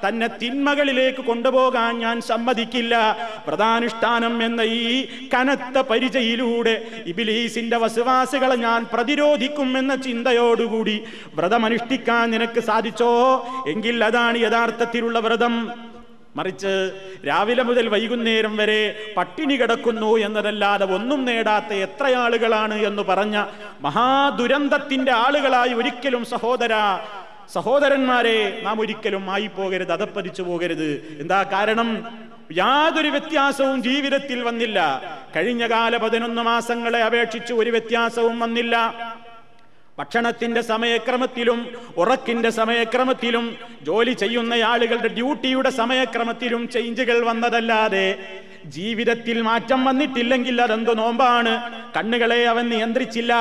[0.09, 3.17] തന്നെ തിന്മകളിലേക്ക് കൊണ്ടുപോകാൻ ഞാൻ സമ്മതിക്കില്ല.
[3.47, 13.13] പ്രധാനുഷ്ഠാനം എന്ന ഈ കനത്ത പരിചയിലൂടെ ഇബിലീസിന്റെ വസവാസികളെ ഞാൻ പ്രതിരോധിക്കും എന്ന ചിന്തയോടുകൂടി വ്രതമനുഷ്ഠിക്കാൻ നിനക്ക് സാധിച്ചോ?
[13.67, 15.90] എങ്കിൽ അതാണ് യഥാർത്ഥത്തിലുള്ള വ്രതം.
[16.37, 16.91] മറിച്ച്
[17.29, 23.45] രാവിലെ മുതൽ വൈകുന്നേരം വരെ പട്ടിണി കിടക്കുന്നു എന്നതല്ലാതെ ഒന്നും നേടാത്ത എത്ര ആളുകളാണ് എന്ന് പറഞ്ഞ
[23.81, 26.75] മഹാദുരന്തത്തിന്റെ ആളുകളായി ഒരിക്കലും സഹോദര
[27.53, 31.19] സഹോദരന്മാരെ നാം ഒരിക്കലും ആയി പോകരുത് അതപ്പതിച്ചു പോകരുത്.
[31.21, 32.21] എന്താ കാരണം?
[32.53, 35.03] യാതൊരു വ്യത്യാസവും ജീവിതത്തിൽ വന്നില്ല.
[35.37, 39.05] കഴിഞ്ഞ കാല പതിനൊന്ന് മാസങ്ങളെ അപേക്ഷിച്ച് ഒരു വ്യത്യാസവും വന്നില്ല.
[40.01, 41.59] ഭക്ഷണത്തിന്റെ സമയക്രമത്തിലും
[41.97, 43.47] ഉറക്കിന്റെ സമയക്രമത്തിലും
[43.85, 48.07] ജോലി ചെയ്യുന്ന ആളുകളുടെ ഡ്യൂട്ടിയുടെ സമയക്രമത്തിലും ചേഞ്ചുകൾ വന്നതല്ലാതെ
[48.65, 51.71] ജീവിതത്തിൽ മാറ്റം വന്നിട്ടില്ലെങ്കിൽ അതെന്ത് നോമ്പാണ്.
[51.97, 53.35] കണ്ണുകളെ അവൻ നിയന്ത്രിച്ചില്ല.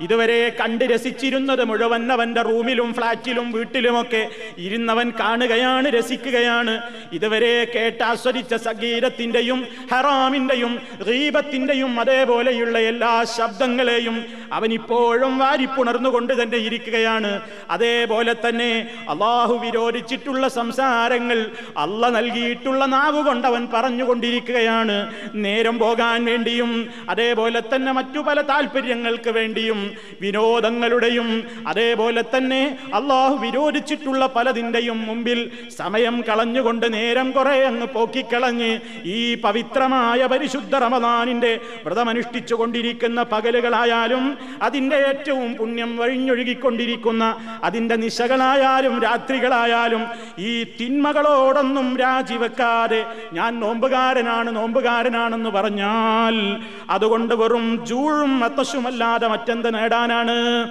[0.00, 4.28] ഇതുവരെ കണ്ട് രസിച്ചിരുന്നത് മുഴുവൻ അവന്റെ റൂമിലും ഫ്ളാറ്റിലും വീട്ടിലുമൊക്കെ
[4.58, 6.80] ഇരുന്നവൻ കാണുകയാണ് രസിക്കുകയാണ്.
[7.12, 10.78] ഇതുവരെ കേട്ടാസ്വദിച്ച സംഗീതത്തിന്റെയും ഹറാമിന്റെയും
[11.08, 17.40] റീബത്തിന്റെയും അതേപോലെയുള്ള എല്ലാ ശബ്ദങ്ങളെയും അവൻ ഇപ്പോഴും വാരിപ്പുണർന്നുകൊണ്ട് തന്നെ ഇരിക്കുകയാണ്.
[17.70, 24.96] അതേപോലെ തന്നെ അള്ളാഹു വിരോധിച്ചിട്ടുള്ള സംസാരങ്ങൾ അല്ല നൽകിയിട്ടുള്ള നാവുകൊണ്ട് അവൻ അവൻ പറഞ്ഞുകൊണ്ടിരിക്കുകയാണ്
[25.40, 26.70] നേരം പോകാൻ വേണ്ടിയും
[27.10, 29.80] അതേപോലെ തന്നെ മറ്റു പല താല്പര്യങ്ങൾക്ക് വേണ്ടിയും
[30.20, 31.28] വിനോദങ്ങളുടെയും
[31.66, 32.62] അതേപോലെ തന്നെ
[32.94, 35.40] അള്ളാഹു വിരോധിച്ചിട്ടുള്ള പലതിന്റെയും മുമ്പിൽ
[35.72, 38.70] സമയം കളഞ്ഞുകൊണ്ട് നേരം കുറെ അങ്ങ് പോക്കിക്കളഞ്ഞ്
[39.10, 41.52] ഈ പവിത്രമായ പരിശുദ്ധ റമദാനിന്റെ
[41.84, 44.24] വ്രതമനുഷ്ഠിച്ചു കൊണ്ടിരിക്കുന്ന പകലുകളായാലും
[44.62, 47.24] അതിന്റെ ഏറ്റവും പുണ്യം വഴിഞ്ഞൊഴുകിക്കൊണ്ടിരിക്കുന്ന
[47.64, 50.02] അതിന്റെ നിശകളായാലും രാത്രികളായാലും
[50.42, 53.00] ഈ തിന്മകളോടൊന്നും രാജിവെക്കാതെ
[53.32, 60.68] ഞാൻ നോമ്പുകാരനാണ് നോമ്പുകാരനാണെന്ന് പറഞ്ഞാൽ അതുകൊണ്ട് വെറും ജൂഴും അത്തശുമല്ലാതെ മറ്റെന്ത് നേടാനാണ്?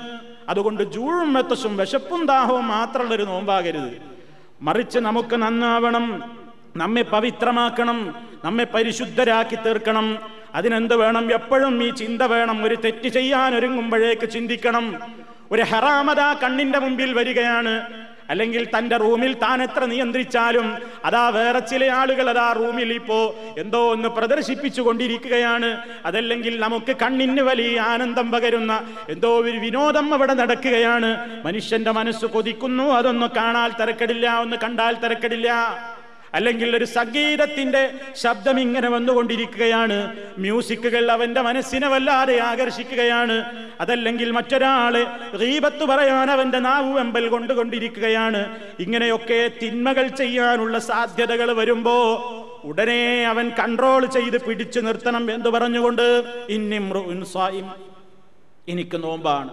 [0.50, 4.02] അതുകൊണ്ട് ജൂഴും മെത്തശും വിശപ്പും ദാഹവും മാത്രമുള്ള ഒരു നോമ്പാകരുത്.
[4.62, 6.24] മറിച്ച് നമുക്ക് നന്നാവണം
[6.78, 8.16] നമ്മെ പവിത്രമാക്കണം
[8.46, 10.20] നമ്മെ പരിശുദ്ധരാക്കി തീർക്കണം.
[10.56, 11.34] അതിനെന്ത് വേണം?
[11.34, 12.64] എപ്പോഴും ഈ ചിന്ത വേണം.
[12.64, 15.00] ഒരു തെറ്റ് ചെയ്യാൻ ഒരുങ്ങുമ്പോഴേക്ക് ചിന്തിക്കണം.
[15.52, 17.99] ഒരു ഹറാമത കണ്ണിന്റെ മുമ്പിൽ വരികയാണ്.
[18.30, 24.10] അല്ലെങ്കിൽ തന്റെ റൂമിൽ താൻ എത്ര നിയന്ത്രിച്ചാലും അതാ വേറെ ചില ആളുകൾ അതാ റൂമിൽ ഇപ്പോ എന്തോ ഒന്ന്
[24.10, 25.84] പ്രദർശിപ്പിച്ചു കൊണ്ടിരിക്കുകയാണ്.
[26.06, 28.74] അതല്ലെങ്കിൽ നമുക്ക് കണ്ണിന് വലിയ ആനന്ദം പകരുന്ന
[29.10, 31.12] എന്തോ ഒരു വിനോദം അവിടെ നടക്കുകയാണ്.
[31.46, 35.50] മനുഷ്യന്റെ മനസ്സ് കൊതിക്കുന്നു അതൊന്ന് കാണാൽ തിരക്കടില്ല ഒന്ന് കണ്ടാൽ തിരക്കടില്ല.
[36.34, 40.16] അല്ലെങ്കിൽ ഒരു സംഗീതത്തിന്റെ ശബ്ദം ഇങ്ങനെ വന്നുകൊണ്ടിരിക്കുകയാണ്.
[40.38, 43.68] മ്യൂസിക്കുകൾ അവന്റെ മനസ്സിനെ വല്ലാതെ ആകർഷിക്കുകയാണ്.
[43.82, 45.04] അതല്ലെങ്കിൽ മറ്റൊരാൾ
[45.42, 48.58] റീപത്ത് പറയാൻ അവന്റെ നാവ് വെമ്പൽ കൊണ്ടുകൊണ്ടിരിക്കുകയാണ്.
[48.80, 52.16] ഇങ്ങനെയൊക്കെ തിന്മകൾ ചെയ്യാനുള്ള സാധ്യതകൾ വരുമ്പോ
[52.64, 56.24] ഉടനെ അവൻ കൺട്രോൾ ചെയ്ത് പിടിച്ചു നിർത്തണം എന്ന് പറഞ്ഞുകൊണ്ട്.
[58.70, 59.50] എനിക്ക് നോമ്പാണ്.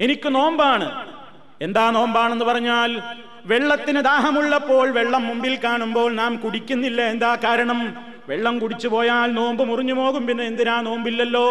[0.00, 1.16] എനിക്ക് നോമ്പാണ്.
[1.62, 3.00] എന്താ നോമ്പാണെന്ന് പറഞ്ഞാൽ
[3.46, 7.02] വെള്ളത്തിന് ദാഹമുള്ളപ്പോൾ വെള്ളം മുമ്പിൽ കാണുമ്പോൾ നാം കുടിക്കുന്നില്ല.
[7.02, 7.96] എന്താ കാരണം?
[8.28, 10.26] വെള്ളം കുടിച്ചു പോയാൽ നോമ്പ് മുറിഞ്ഞു പോകും.
[10.26, 11.48] പിന്നെ എന്തിനാ നോമ്പില്ലല്ലോ?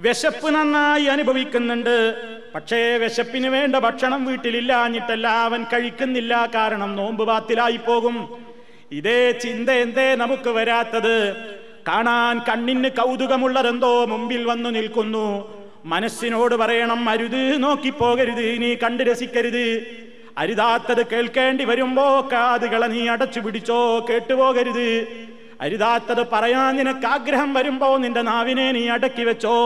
[0.00, 2.16] വിശപ്പ് നന്നായി അനുഭവിക്കുന്നുണ്ട്.
[2.54, 6.48] പക്ഷേ വിശപ്പിന് വേണ്ട ഭക്ഷണം വീട്ടിലില്ലാഞ്ഞിട്ടല്ല അവൻ കഴിക്കുന്നില്ല.
[6.54, 8.44] കാരണം നോമ്പ് ബാത്തിലായി പോകും.
[8.92, 11.36] ഇതേ ചിന്ത എന്തേ നമുക്ക് വരാത്തത്?
[11.88, 15.26] കാണാൻ കണ്ണിന് കൗതുകമുള്ളതെന്തോ മുമ്പിൽ വന്നു നിൽക്കുന്നു.
[15.84, 19.66] മനസ്സിനോട് പറയണം അരുത് നോക്കിപ്പോകരുത് ഇനി കണ്ട് രസിക്കരുത്.
[20.38, 25.06] അരുതാത്തത് കേൾക്കേണ്ടി വരുമ്പോ കാതുകളെ നീ അടച്ചു പിടിച്ചോ കേട്ടുപോകരുത്.
[25.60, 29.56] അരുതാത്തത് പറയാൻ നിനക്ക് ആഗ്രഹം വരുമ്പോ നിന്റെ നാവിനെ നീ അടക്കി വെച്ചോ.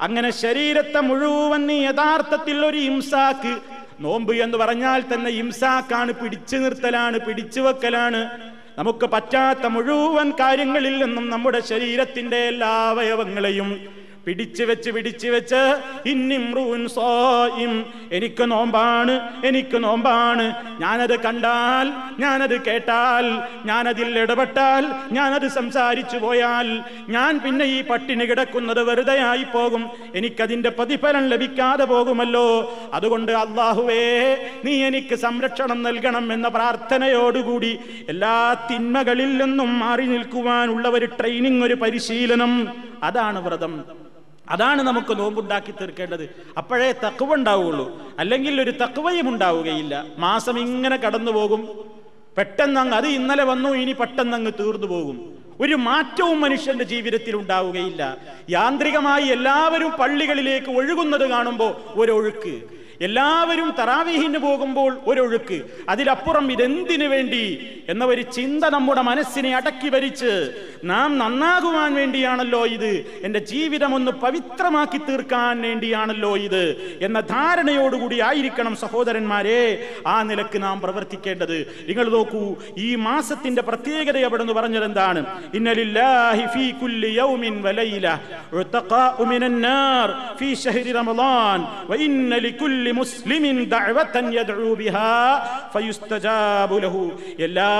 [0.00, 3.58] അങ്ങനെ ശരീരത്തെ മുഴുവൻ നീ യഥാർത്ഥത്തിൽ ഒരു ഹിംസാക്ക്
[4.00, 8.30] നോമ്പ് എന്ന് പറഞ്ഞാൽ തന്നെ ഇംസാക്കാണ് പിടിച്ചു നിർത്തലാണ് പിടിച്ചു വെക്കലാണ്.
[8.78, 15.60] നമുക്ക് പറ്റാത്ത മുഴുവൻ കാര്യങ്ങളിൽ നിന്നും നമ്മുടെ ശരീരത്തിന്റെ എല്ലാ അവയവങ്ങളെയും പിടിച്ചു വെച്ച് പിടിച്ചു വെച്ച്
[16.94, 17.72] സോയിം
[18.12, 19.14] എനിക്ക് നോമ്പാണ്
[19.46, 20.54] എനിക്ക് നോമ്പാണ്.
[20.80, 21.86] ഞാനത് കണ്ടാൽ
[22.20, 23.26] ഞാനത് കേട്ടാൽ
[23.66, 26.68] ഞാനതിൽ ഇടപെട്ടാൽ ഞാനത് സംസാരിച്ചു പോയാൽ
[27.08, 29.90] ഞാൻ പിന്നെ ഈ പട്ടിണി കിടക്കുന്നത് വെറുതെ ആയി പോകും.
[30.14, 32.48] എനിക്കതിന്റെ പ്രതിഫലം ലഭിക്കാതെ പോകുമല്ലോ.
[32.94, 34.02] അതുകൊണ്ട് അള്ളാഹുവേ
[34.64, 42.68] നീ എനിക്ക് സംരക്ഷണം നൽകണം എന്ന പ്രാർത്ഥനയോടുകൂടി എല്ലാ തിന്മകളിൽ നിന്നും മാറി നിൽക്കുവാനുള്ള ഒരു ട്രെയിനിങ് ഒരു പരിശീലനം.
[43.02, 43.84] അതാണ് വ്രതം.
[44.48, 46.24] അതാണ് നമുക്ക് നോമ്പുണ്ടാക്കി തീർക്കേണ്ടത്.
[46.58, 50.06] അപ്പോഴേ തക്കവ ഉണ്ടാവുകയുള്ളൂ അല്ലെങ്കിൽ ഒരു തക്കവയും ഉണ്ടാവുകയില്ല.
[50.18, 51.68] മാസം ഇങ്ങനെ കടന്നു പോകും.
[52.38, 55.36] പെട്ടെന്ന് അങ്ങ് അത് ഇന്നലെ വന്നു ഇനി പെട്ടെന്ന് അങ്ങ് തീർന്നു പോകും.
[55.60, 58.16] ഒരു മാറ്റവും മനുഷ്യന്റെ ജീവിതത്തിൽ ഉണ്ടാവുകയില്ല.
[58.50, 62.62] യാന്ത്രികമായി എല്ലാവരും പള്ളികളിലേക്ക് ഒഴുകുന്നത് കാണുമ്പോൾ ഒരൊഴുക്ക്.
[63.00, 65.62] എല്ലാവരും തറാവീഹിന് പോകുമ്പോൾ ഒരൊഴുക്ക്.
[65.88, 67.70] അതിലപ്പുറം ഇതെന്തിനു വേണ്ടി?
[67.88, 70.50] എന്ന ഒരു ചിന്ത നമ്മുടെ മനസ്സിനെ അടക്കി ഭരിച്ച്
[70.84, 73.04] നാം നന്നാകുവാൻ വേണ്ടിയാണല്ലോ ഇത്.
[73.22, 81.84] എന്റെ ജീവിതം ഒന്ന് പവിത്രമാക്കി തീർക്കാൻ വേണ്ടിയാണല്ലോ ഇത് എന്ന ധാരണയോടുകൂടി ആയിരിക്കണം സഹോദരന്മാരെ ആ നിലയ്ക്ക് നാം പ്രവർത്തിക്കേണ്ടത്.
[81.88, 85.42] നിങ്ങൾ നോക്കൂ ഈ മാസത്തിന്റെ പ്രത്യേകത എവിടെ നിന്ന് പറഞ്ഞത് എന്താണ്?
[85.54, 86.72] ഇന്നലില്ലാഹി ഫീ
[87.08, 88.18] യൗമിൻ വലൈല
[90.38, 90.54] ഫീ
[92.92, 95.08] മുസ്ലിമിൻ ദഅവതൻ യദ്ഉ ബിഹാ
[95.74, 97.02] ഫയുസ്തജാബു ലഹു
[97.38, 97.70] എല്ലാ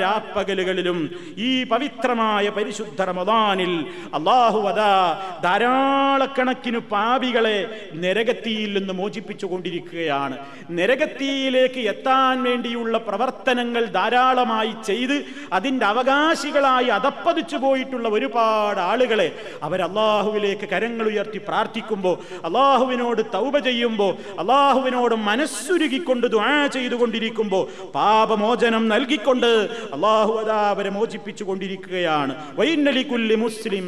[0.00, 0.98] രാപ്പകലുകളിലും
[1.40, 3.72] ഈ പവിത്രമായ പരിശുദ്ധ റമളാനിൽ
[4.14, 4.92] അല്ലാഹു അതാ
[5.44, 7.56] ധാരാളക്കണക്കിന് പാപികളെ
[7.96, 10.36] നരകത്തിയിൽ നിന്ന് മോചിപ്പിച്ചു കൊണ്ടിരിക്കുകയാണ്
[10.78, 15.16] നരകത്തിയിലേക്ക് എത്താൻ വേണ്ടിയുള്ള പ്രവർത്തനങ്ങൾ ധാരാളമായി ചെയ്ത്
[15.52, 19.28] അതിന്റെ അവകാശികളായി അതപ്പതിച്ചു പോയിട്ടുള്ള ഒരുപാട് ആളുകളെ
[19.62, 24.12] അവർ അള്ളാഹുവിലേക്ക് കരങ്ങൾ ഉയർത്തി പ്രാർത്ഥിക്കുമ്പോൾ അള്ളാഹുവിനോട് തൗബ ചെയ്യുമ്പോൾ
[24.50, 27.62] അള്ളാഹുവിനോട് മനസ്സുരുകിക്കൊണ്ട് ദ്വാ ചെയ്തുകൊണ്ടിരിക്കുമ്പോൾ
[27.94, 29.50] പാപമോചനം നൽകിക്കൊണ്ട്
[29.96, 33.86] അള്ളാഹു അതാ അവരെ മോചിപ്പിച്ചു കൊണ്ടിരിക്കുകയാണ് വൈന്നലിക്കുല്ലി മുസ്ലിം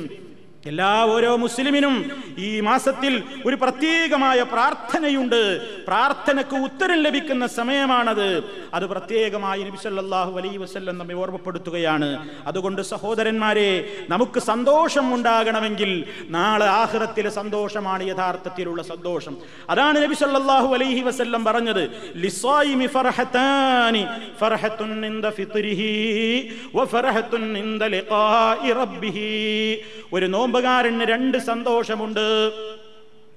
[0.67, 5.61] എല്ലാ ഓരോ മുസ്ലിമിനും ഈ മാസത്തിൽ ഒരു പ്രത്യേകമായ പ്രാർത്ഥനയുണ്ട്.
[5.85, 8.45] പ്രാർത്ഥനക്ക് ഉത്തരം ലഭിക്കുന്ന സമയമാണത്.
[8.75, 12.29] അത് പ്രത്യേകമായി നബിസല്ലാഹു സല്ലല്ലാഹു വസ്ല്ലം നമ്മെ ഓർമ്മപ്പെടുത്തുകയാണ്.
[12.47, 19.37] അതുകൊണ്ട് സഹോദരന്മാരെ നമുക്ക് സന്തോഷം ഉണ്ടാകണമെങ്കിൽ നാളെ ആഹ്റത്തിലെ സന്തോഷമാണ് യഥാർത്ഥത്തിലുള്ള സന്തോഷം.
[19.71, 21.91] അതാണ് നബി സല്ലല്ലാഹു അലൈഹി വസല്ലം പറഞ്ഞത്.
[22.17, 24.07] ഒരു ഫർഹതാനി
[30.53, 32.25] നോമ്പുകാരന് രണ്ട് സന്തോഷമുണ്ട്.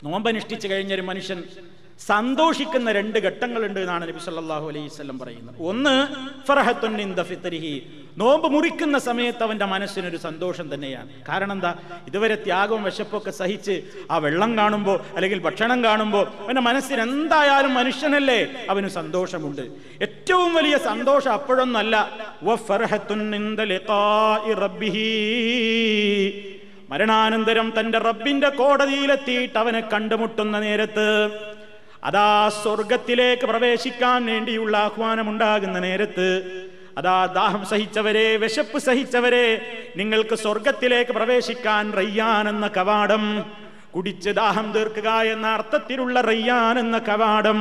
[0.03, 1.39] നോമ്പനുഷ്ഠിച്ചു കഴിഞ്ഞൊരു മനുഷ്യൻ
[2.07, 4.89] സന്തോഷിക്കുന്ന രണ്ട് ഘട്ടങ്ങളുണ്ട് എന്നാണ് നബി സല്ലാഹു അലൈഹി
[5.21, 5.55] പറയുന്നത്.
[5.69, 5.93] ഒന്ന്
[7.29, 7.75] ഫിത്രിഹി.
[8.17, 11.09] നോമ്പ് മുറിക്കുന്ന സമയത്ത് അവന്റെ മനസ്സിനൊരു സന്തോഷം തന്നെയാണ്.
[11.29, 11.71] കാരണം എന്താ?
[12.07, 13.75] ഇതുവരെ ത്യാഗവും വിശപ്പൊക്കെ സഹിച്ച്
[14.11, 19.63] ആ വെള്ളം കാണുമ്പോൾ അല്ലെങ്കിൽ ഭക്ഷണം കാണുമ്പോൾ അവന്റെ മനസ്സിന് എന്തായാലും മനുഷ്യനല്ലേ അവന് സന്തോഷമുണ്ട്.
[20.07, 21.95] ഏറ്റവും വലിയ സന്തോഷം അപ്പോഴൊന്നല്ല
[26.89, 31.07] മരണാനന്തരം തന്റെ റബ്ബിന്റെ കോടതിയിലെത്തിയിട്ട് അവനെ കണ്ടുമുട്ടുന്ന നേരത്ത്
[32.05, 32.27] അതാ
[32.61, 36.27] സ്വർഗത്തിലേക്ക് പ്രവേശിക്കാൻ വേണ്ടിയുള്ള ആഹ്വാനമുണ്ടാകുന്ന നേരത്ത്
[36.97, 39.47] അതാ ദാഹം സഹിച്ചവരെ വിശപ്പ് സഹിച്ചവരെ
[39.95, 43.23] നിങ്ങൾക്ക് സ്വർഗത്തിലേക്ക് പ്രവേശിക്കാൻ റയ്യാൻ എന്ന കവാടം
[43.95, 47.59] കുടിച്ച് ദാഹം തീർക്കുക എന്ന അർത്ഥത്തിലുള്ള റയ്യാൻ എന്ന കവാടം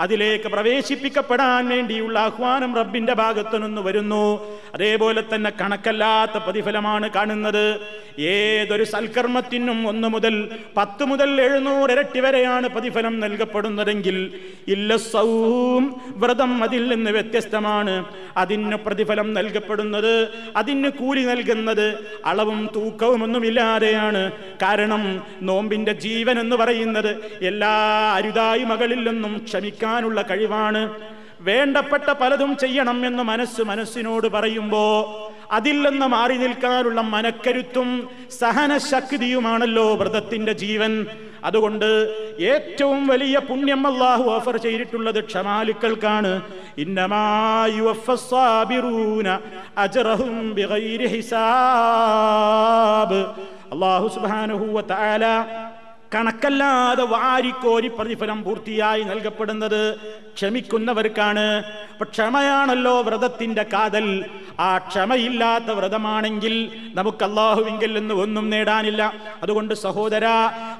[0.00, 4.56] അതിലേക്ക് പ്രവേശിപ്പിക്കപ്പെടാൻ വേണ്ടിയുള്ള ആഹ്വാനം റബ്ബിന്റെ ഭാഗത്തു നിന്ന് വരുന്നു.
[4.74, 7.80] അതേപോലെ തന്നെ കണക്കല്ലാത്ത പ്രതിഫലമാണ് കാണുന്നത്.
[8.18, 14.30] ഏതൊരു സൽക്കർമ്മത്തിനും ഒന്ന് മുതൽ പത്ത് മുതൽ എഴുന്നൂറ് ഇരട്ടി വരെയാണ് പ്രതിഫലം നൽകപ്പെടുന്നതെങ്കിൽ
[14.68, 18.04] ഇല്ല സൗം വ്രതം അതിൽ നിന്ന് വ്യത്യസ്തമാണ്.
[18.36, 24.30] അതിന് പ്രതിഫലം നൽകപ്പെടുന്നത് അതിന് കൂലി നൽകുന്നത് അളവും തൂക്കവും ഒന്നുമില്ലാതെയാണ്.
[24.62, 27.74] കാരണം നോമ്പിന്റെ ജീവൻ എന്ന് പറയുന്നത് എല്ലാ
[28.14, 29.46] അരുതായ്മകളിൽ നിന്നും
[29.84, 30.82] ക്ഷമിക്കാനുള്ള കഴിവാണ്.
[31.40, 34.84] വേണ്ടപ്പെട്ട പലതും ചെയ്യണം എന്ന് മനസ്സ് മനസ്സിനോട് പറയുമ്പോ
[35.52, 38.08] അതിൽ നിന്ന് മാറി നിൽക്കാനുള്ള മനക്കരുത്തും
[38.40, 40.92] സഹനശക്തിയുമാണല്ലോ വ്രതത്തിന്റെ ജീവൻ.
[41.44, 41.88] അതുകൊണ്ട്
[42.40, 46.32] ഏറ്റവും വലിയ പുണ്യം അള്ളാഹു ഓഫർ ചെയ്തിട്ടുള്ളത് ക്ഷമാലുക്കൾക്കാണ്.
[53.72, 54.80] അള്ളാഹു സുബാനുഹൂവ
[56.14, 59.82] കണക്കല്ലാതെ വാരിക്കോരി പ്രതിഫലം പൂർത്തിയായി നൽകപ്പെടുന്നത്
[60.34, 61.62] ക്ഷമിക്കുന്നവർക്കാണ്.
[62.02, 64.24] ക്ഷമയാണല്ലോ വ്രതത്തിന്റെ കാതൽ.
[64.60, 66.54] ആ ക്ഷമയില്ലാത്ത വ്രതമാണെങ്കിൽ
[66.94, 69.12] നമുക്ക് അള്ളാഹുവിങ്കിൽ നിന്ന് ഒന്നും നേടാനില്ല.
[69.42, 70.24] അതുകൊണ്ട് സഹോദര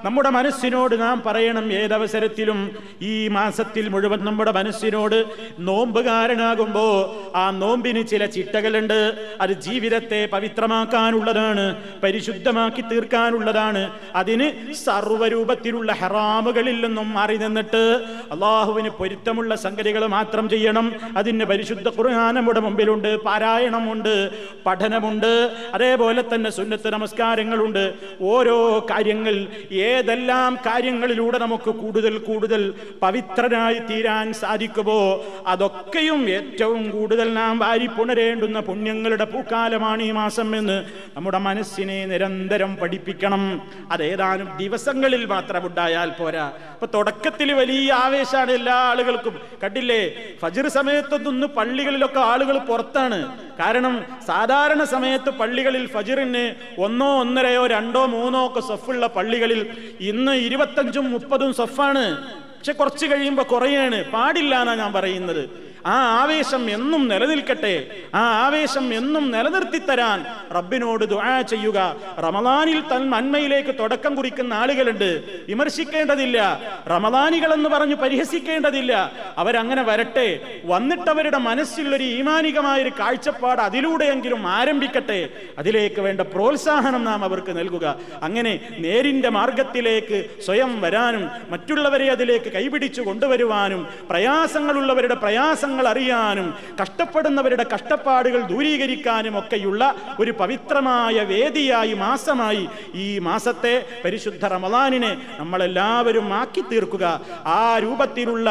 [0.05, 2.77] നമ്മുടെ മനസ്സിനോട് നാം പറയണം ഏതവസരത്തിലും.
[3.03, 5.25] ഈ മാസത്തിൽ മുഴുവൻ നമ്മുടെ മനസ്സിനോട്
[5.59, 9.29] നോമ്പുകാരനാകുമ്പോൾ ആ നോമ്പിന് ചില ചിട്ടകളുണ്ട്.
[9.41, 13.91] അത് ജീവിതത്തെ പവിത്രമാക്കാനുള്ളതാണ് പരിശുദ്ധമാക്കി തീർക്കാനുള്ളതാണ്.
[14.15, 20.93] അതിന് സർവരൂപത്തിലുള്ള ഹറാമുകളിൽ നിന്നും മാറി നിന്നിട്ട് അള്ളാഹുവിന് പൊരുത്തമുള്ള സംഗതികൾ മാത്രം ചെയ്യണം.
[21.17, 24.31] അതിന് പരിശുദ്ധ ഖുർആൻ മുമ്പിലുണ്ട് പാരായണമുണ്ട്
[24.67, 25.33] പഠനമുണ്ട്
[25.75, 27.95] അതേപോലെ തന്നെ സുന്നത്ത് നമസ്കാരങ്ങളുണ്ട്.
[28.21, 38.61] ഓരോ കാര്യങ്ങൾ ഏതെല്ലാം കാര്യങ്ങളിലൂടെ നമുക്ക് കൂടുതൽ കൂടുതൽ പവിത്രനായി തീരാൻ സാധിക്കുമോ അതൊക്കെയും ഏറ്റവും കൂടുതൽ നാം വാരിപ്പുണരേണ്ടുന്ന
[38.61, 40.85] പുണ്യങ്ങളുടെ പൂക്കാലമാണ് ഈ മാസം എന്ന്
[41.17, 43.63] നമ്മുടെ മനസ്സിനെ നിരന്തരം പഠിപ്പിക്കണം.
[43.93, 46.47] അതേതാനും ദിവസങ്ങളിൽ മാത്രം ഉണ്ടായാൽ പോരാ.
[46.49, 49.34] ഇപ്പൊ തുടക്കത്തിൽ വലിയ ആവേശമാണ് എല്ലാ ആളുകൾക്കും.
[49.63, 50.15] കണ്ടില്ലേ?
[50.43, 53.39] ഫജിർ സമയത്തൊന്ന് പള്ളികളിലൊക്കെ ആളുകൾ പുറത്താണ്.
[53.59, 59.67] കാരണം സാധാരണ സമയത്ത് പള്ളികളിൽ ഫജിറിന് ഒന്നോ ഒന്നരയോ രണ്ടോ മൂന്നോ ഒക്കെ സഫുള്ള പള്ളികളിൽ
[60.01, 62.27] ഇന്ന് ഇരുപത്തഞ്ചും മുപ്പതും സഫാണ്.
[62.59, 64.05] പക്ഷെ കുറച്ച് കഴിയുമ്പോൾ കുറയാണ്.
[64.05, 65.64] പാടില്ല എന്നാണ് ഞാൻ പറയുന്നത്.
[65.87, 67.87] ആ ആവേശം എന്നും നിലനിൽക്കട്ടെ.
[68.15, 71.97] ആ ആവേശം എന്നും നിലനിർത്തി തരാൻ റബ്ബിനോട് ദുആ ചെയ്യുക.
[72.19, 75.23] റമദാനിൽ തൻ നന്മയിലേക്ക് തുടക്കം കുറിക്കുന്ന ആളുകളുണ്ട്.
[75.49, 76.61] വിമർശിക്കേണ്ടതില്ല.
[76.91, 79.13] റമദാനികൾ എന്ന് പറഞ്ഞു പരിഹസിക്കേണ്ടതില്ല.
[79.39, 80.61] അവരങ്ങനെ വരട്ടെ.
[80.65, 85.29] വന്നിട്ടവരുടെ മനസ്സിലൊരു ഈമാനികമായ ഒരു കാഴ്ചപ്പാട് അതിലൂടെയെങ്കിലും ആരംഭിക്കട്ടെ.
[85.59, 87.99] അതിലേക്ക് വേണ്ട പ്രോത്സാഹനം നാം അവർക്ക് നൽകുക.
[88.23, 99.39] അങ്ങനെ നേരിന്റെ മാർഗത്തിലേക്ക് സ്വയം വരാനും മറ്റുള്ളവരെ അതിലേക്ക് കൈപിടിച്ചു കൊണ്ടുവരുവാനും പ്രയാസങ്ങളുള്ളവരുടെ പ്രയാസങ്ങൾ അറിയാനും കഷ്ടപ്പെടുന്നവരുടെ കഷ്ടപ്പാടുകൾ ദൂരീകരിക്കാനും
[99.39, 107.21] ഒക്കെയുള്ള ഒരു പവിത്രമായ വേദിയായി മാസമായി ഈ മാസത്തെ പരിശുദ്ധ റമദാനിനെ നമ്മളെല്ലാവരും ആക്കി തീർക്കുക.
[107.47, 108.49] ആ രൂപത്തിലുള്ള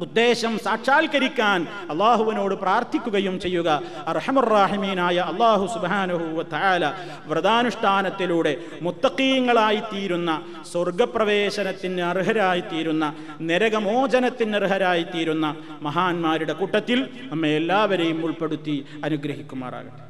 [0.00, 1.60] ഉദ്ദേശം സാക്ഷാത്കരിക്കാൻ
[1.92, 3.68] അള്ളാഹുവിനോട് പ്രാർത്ഥിക്കുകയും ചെയ്യുക
[4.12, 6.84] അർഹമുറാഹിമീനായ അള്ളാഹു സുബാനുഹുവ താല
[7.30, 10.30] വ്രതാനുഷ്ഠാനത്തിലൂടെ മുത്തക്കീങ്ങളായി തീരുന്ന
[10.72, 13.04] സ്വർഗപ്രവേശനത്തിന് അർഹരായി തീരുന്ന
[13.50, 15.48] നരകമോചനത്തിന് അർഹരായി തീരുന്ന
[15.82, 17.00] മഹാന്മാരുടെ കൂട്ടത്തിൽ
[17.32, 20.04] നമ്മെ എല്ലാവരെയും ഉൾപ്പെടുത്തി അനുഗ്രഹിക്കുമാറാകട്ടെ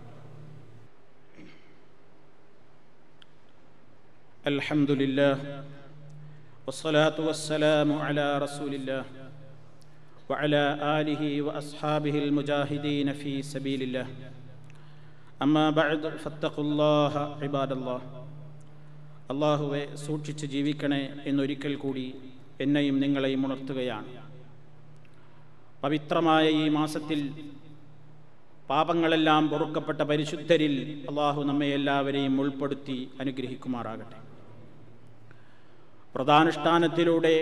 [4.51, 5.33] الحمد لله
[6.67, 9.03] والصلاة والسلام على رسول الله
[10.31, 10.63] وعلى
[10.99, 14.07] آله وأصحابه المجاهدين في سبيل الله
[15.41, 18.01] أما بعد فاتقوا الله عباد الله
[19.33, 22.05] അള്ളാഹുവെ സൂക്ഷിച്ച് ജീവിക്കണേ എന്നൊരിക്കൽ കൂടി
[22.65, 24.09] എന്നെയും നിങ്ങളെയും ഉണർത്തുകയാണ്
[25.83, 27.21] പവിത്രമായ ഈ മാസത്തിൽ
[28.69, 30.75] പാപങ്ങളെല്ലാം പൊറുക്കപ്പെട്ട പരിശുദ്ധരിൽ
[31.11, 34.19] അള്ളാഹു നമ്മെ എല്ലാവരെയും ഉൾപ്പെടുത്തി അനുഗ്രഹിക്കുമാറാകട്ടെ
[36.15, 37.35] പ്രധാനുഷ്ഠാനത്തിലൂടെ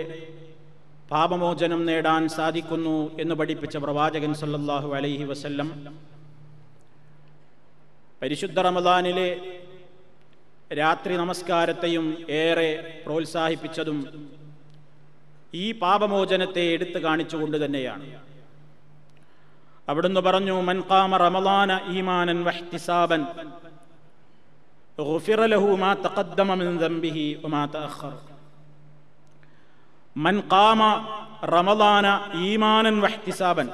[1.11, 5.69] പാപമോചനം നേടാൻ സാധിക്കുന്നു എന്ന് പഠിപ്പിച്ച പ്രവാചകൻ സല്ലല്ലാഹു അലൈഹി വസല്ലം
[8.21, 9.29] പരിശുദ്ധ റമദാനിലെ
[10.71, 12.05] രാത്രി നമസ്കാരത്തെയും
[12.39, 12.69] ഏറെ
[13.05, 13.99] പ്രോത്സാഹിപ്പിച്ചതും
[15.53, 18.07] ഈ പാപമോചനത്തെ എടുത്തു കാണിച്ചുകൊണ്ട് തന്നെയാണ്
[19.87, 23.23] അവിടുന്ന് പറഞ്ഞു മൻ ഖാമ റമദാന ഈമാനൻ വഹ്തിസാബൻ
[24.97, 28.13] غفر له ما تقدم من ذنبه وما تأخر
[30.16, 30.80] മൻ ഖാമ
[31.44, 33.68] റമദാന ഈമാനൻ വഹ്തിസാബൻ.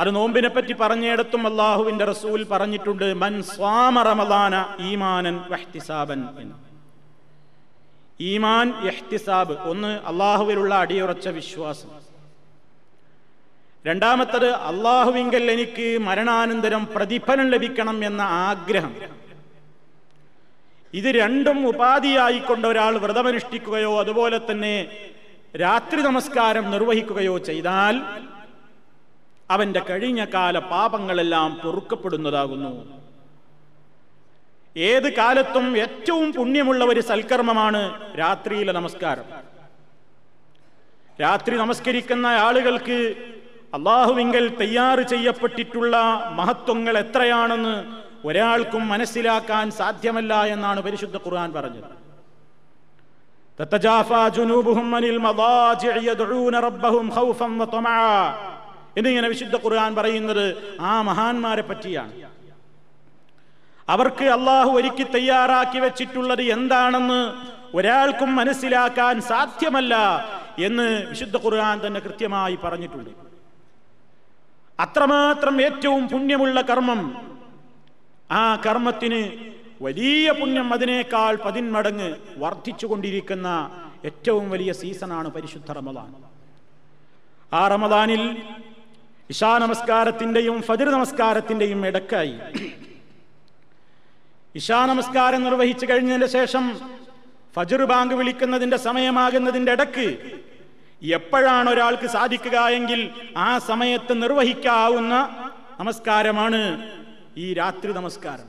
[0.00, 6.52] അത് നോമ്പിനെ പറ്റി പറഞ്ഞിടത്തും അള്ളാഹുവിന്റെ റസൂൽ പറഞ്ഞിട്ടുണ്ട് മൻ സ്വാമ റമദാന ഈമാനൻ വഹ്തിസാബൻ
[8.20, 11.88] ഈമാൻ എഹ്തിസാബ് ഒന്ന് അള്ളാഹുവിലുള്ള അടിയുറച്ച വിശ്വാസം.
[13.86, 19.21] രണ്ടാമത്തത് അള്ളാഹുവിങ്കൽ എനിക്ക് മരണാനന്തരം പ്രതിഫലം ലഭിക്കണം എന്ന ആഗ്രഹം.
[20.94, 24.86] ഇത് രണ്ടും ഉപാധിയായിക്കൊണ്ട് ഒരാൾ വ്രതമനുഷ്ഠിക്കുകയോ അതുപോലെ തന്നെ
[25.60, 28.02] രാത്രി നമസ്കാരം നിർവഹിക്കുകയോ ചെയ്താൽ
[29.50, 33.02] അവന്റെ കഴിഞ്ഞ കാല പാപങ്ങളെല്ലാം പൊറുക്കപ്പെടുന്നതാകുന്നു.
[34.76, 37.80] ഏത് കാലത്തും ഏറ്റവും പുണ്യമുള്ള ഒരു സൽക്കർമ്മമാണ്
[38.18, 39.24] രാത്രിയിലെ നമസ്കാരം.
[41.20, 43.14] രാത്രി നമസ്കരിക്കുന്ന ആളുകൾക്ക്
[43.74, 45.96] അള്ളാഹുവിങ്കൽ തയ്യാറ് ചെയ്യപ്പെട്ടിട്ടുള്ള
[46.32, 51.90] മഹത്വങ്ങൾ എത്രയാണെന്ന് ഒരാൾക്കും മനസ്സിലാക്കാൻ സാധ്യമല്ല എന്നാണ് പരിശുദ്ധ ഖുർആൻ പറഞ്ഞത്.
[58.96, 62.12] എന്നിങ്ങനെ വിശുദ്ധ ഖുർആൻ പറയുന്നത് ആ മഹാന്മാരെ പറ്റിയാണ്.
[63.88, 67.20] അവർക്ക് അള്ളാഹു ഒരുക്കി തയ്യാറാക്കി വെച്ചിട്ടുള്ളത് എന്താണെന്ന്
[67.74, 69.94] ഒരാൾക്കും മനസ്സിലാക്കാൻ സാധ്യമല്ല
[70.58, 73.10] എന്ന് വിശുദ്ധ ഖുർആൻ തന്നെ കൃത്യമായി പറഞ്ഞിട്ടുണ്ട്.
[74.80, 77.31] അത്രമാത്രം ഏറ്റവും പുണ്യമുള്ള കർമ്മം
[78.40, 79.22] ആ കർമ്മത്തിന്
[79.86, 82.10] വലിയ പുണ്യം അതിനേക്കാൾ പതിന്മടങ്ങ്
[82.42, 83.48] വർദ്ധിച്ചുകൊണ്ടിരിക്കുന്ന
[84.08, 86.10] ഏറ്റവും വലിയ സീസണാണ് പരിശുദ്ധ റമദാൻ.
[87.52, 88.22] ആ റമദാനിൽ
[89.32, 92.36] ഇഷാ നമസ്കാരത്തിന്റെയും ഫതിർ നമസ്കാരത്തിന്റെയും ഇടക്കായി.
[94.60, 96.64] ഇഷാ നമസ്കാരം നിർവഹിച്ചു കഴിഞ്ഞതിന് ശേഷം
[97.56, 100.08] ഫജർ ബാങ്ക് വിളിക്കുന്നതിന്റെ സമയമാകുന്നതിന്റെ ഇടയ്ക്ക്
[101.18, 103.00] എപ്പോഴാണ് ഒരാൾക്ക് സാധിക്കുക എങ്കിൽ
[103.46, 105.14] ആ സമയത്ത് നിർവഹിക്കാവുന്ന
[105.80, 106.60] നമസ്കാരമാണ്
[107.36, 108.48] ഈ രാത്രി നമസ്കാരം.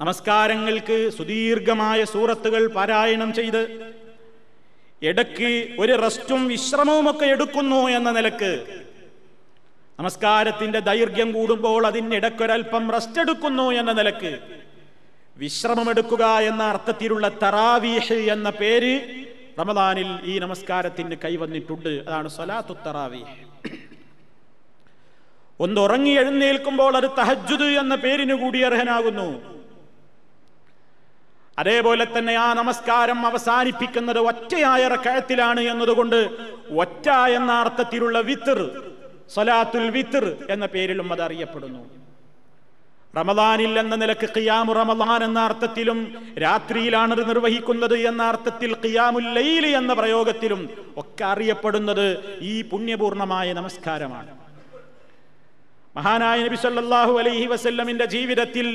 [0.00, 3.62] നമസ്കാരങ്ങൾക്ക് സുദീർഘമായ സൂറത്തുകൾ പാരായണം ചെയ്ത്
[5.02, 5.50] ഇടയ്ക്ക്
[5.82, 8.50] ഒരു റെസ്റ്റും വിശ്രമവും ഒക്കെ എടുക്കുന്നു എന്ന നിലയ്ക്ക്
[9.98, 14.32] നമസ്കാരത്തിന്റെ ദൈർഘ്യം കൂടുമ്പോൾ അതിനിടയ്ക്കൊരൽപ്പം റെസ്റ്റ് എടുക്കുന്നു എന്ന നിലയ്ക്ക്
[15.36, 18.92] വിശ്രമമെടുക്കുക എന്ന അർത്ഥത്തിലുള്ള തറാവീഷ് എന്ന പേര്
[19.60, 21.92] റമദാനിൽ ഈ നമസ്കാരത്തിന് കൈവന്നിട്ടുണ്ട്.
[22.08, 23.34] അതാണ് സലാത്തു തറാവീഹ്
[25.64, 29.28] ഒന്ന് ഉറങ്ങി എഴുന്നേൽക്കുമ്പോൾ അത് തഹജുദ് എന്ന പേരിന് കൂടി അർഹനാകുന്നു.
[31.58, 36.18] അതേപോലെ തന്നെ ആ നമസ്കാരം അവസാനിപ്പിക്കുന്നത് ഒറ്റയായ റക്കയത്തിലാണ് എന്നതുകൊണ്ട്
[36.82, 38.60] ഒറ്റ എന്ന അർത്ഥത്തിലുള്ള വിത്തർ
[39.34, 41.82] സലാത്തുൽ വിത്തർ എന്ന പേരിലും അത് അറിയപ്പെടുന്നു.
[43.16, 45.98] റമദാനിൽ എന്ന നിലയ്ക്ക് ഖിയാമു റമദാൻ എന്ന അർത്ഥത്തിലും
[46.44, 50.62] രാത്രിയിലാണ് ഇത് നിർവഹിക്കുന്നത് എന്ന അർത്ഥത്തിൽ ഖിയാമുൽ ലൈലി എന്ന പ്രയോഗത്തിലും
[50.96, 52.06] ഒക്കെ അറിയപ്പെടുന്നത്
[52.40, 54.41] ഈ പുണ്യപൂർണമായ നമസ്കാരമാണ്.
[55.96, 58.66] മഹാനായ നബി സല്ലല്ലാഹു അലൈഹി വസല്ലമിന്റെ ജീവിതത്തിൽ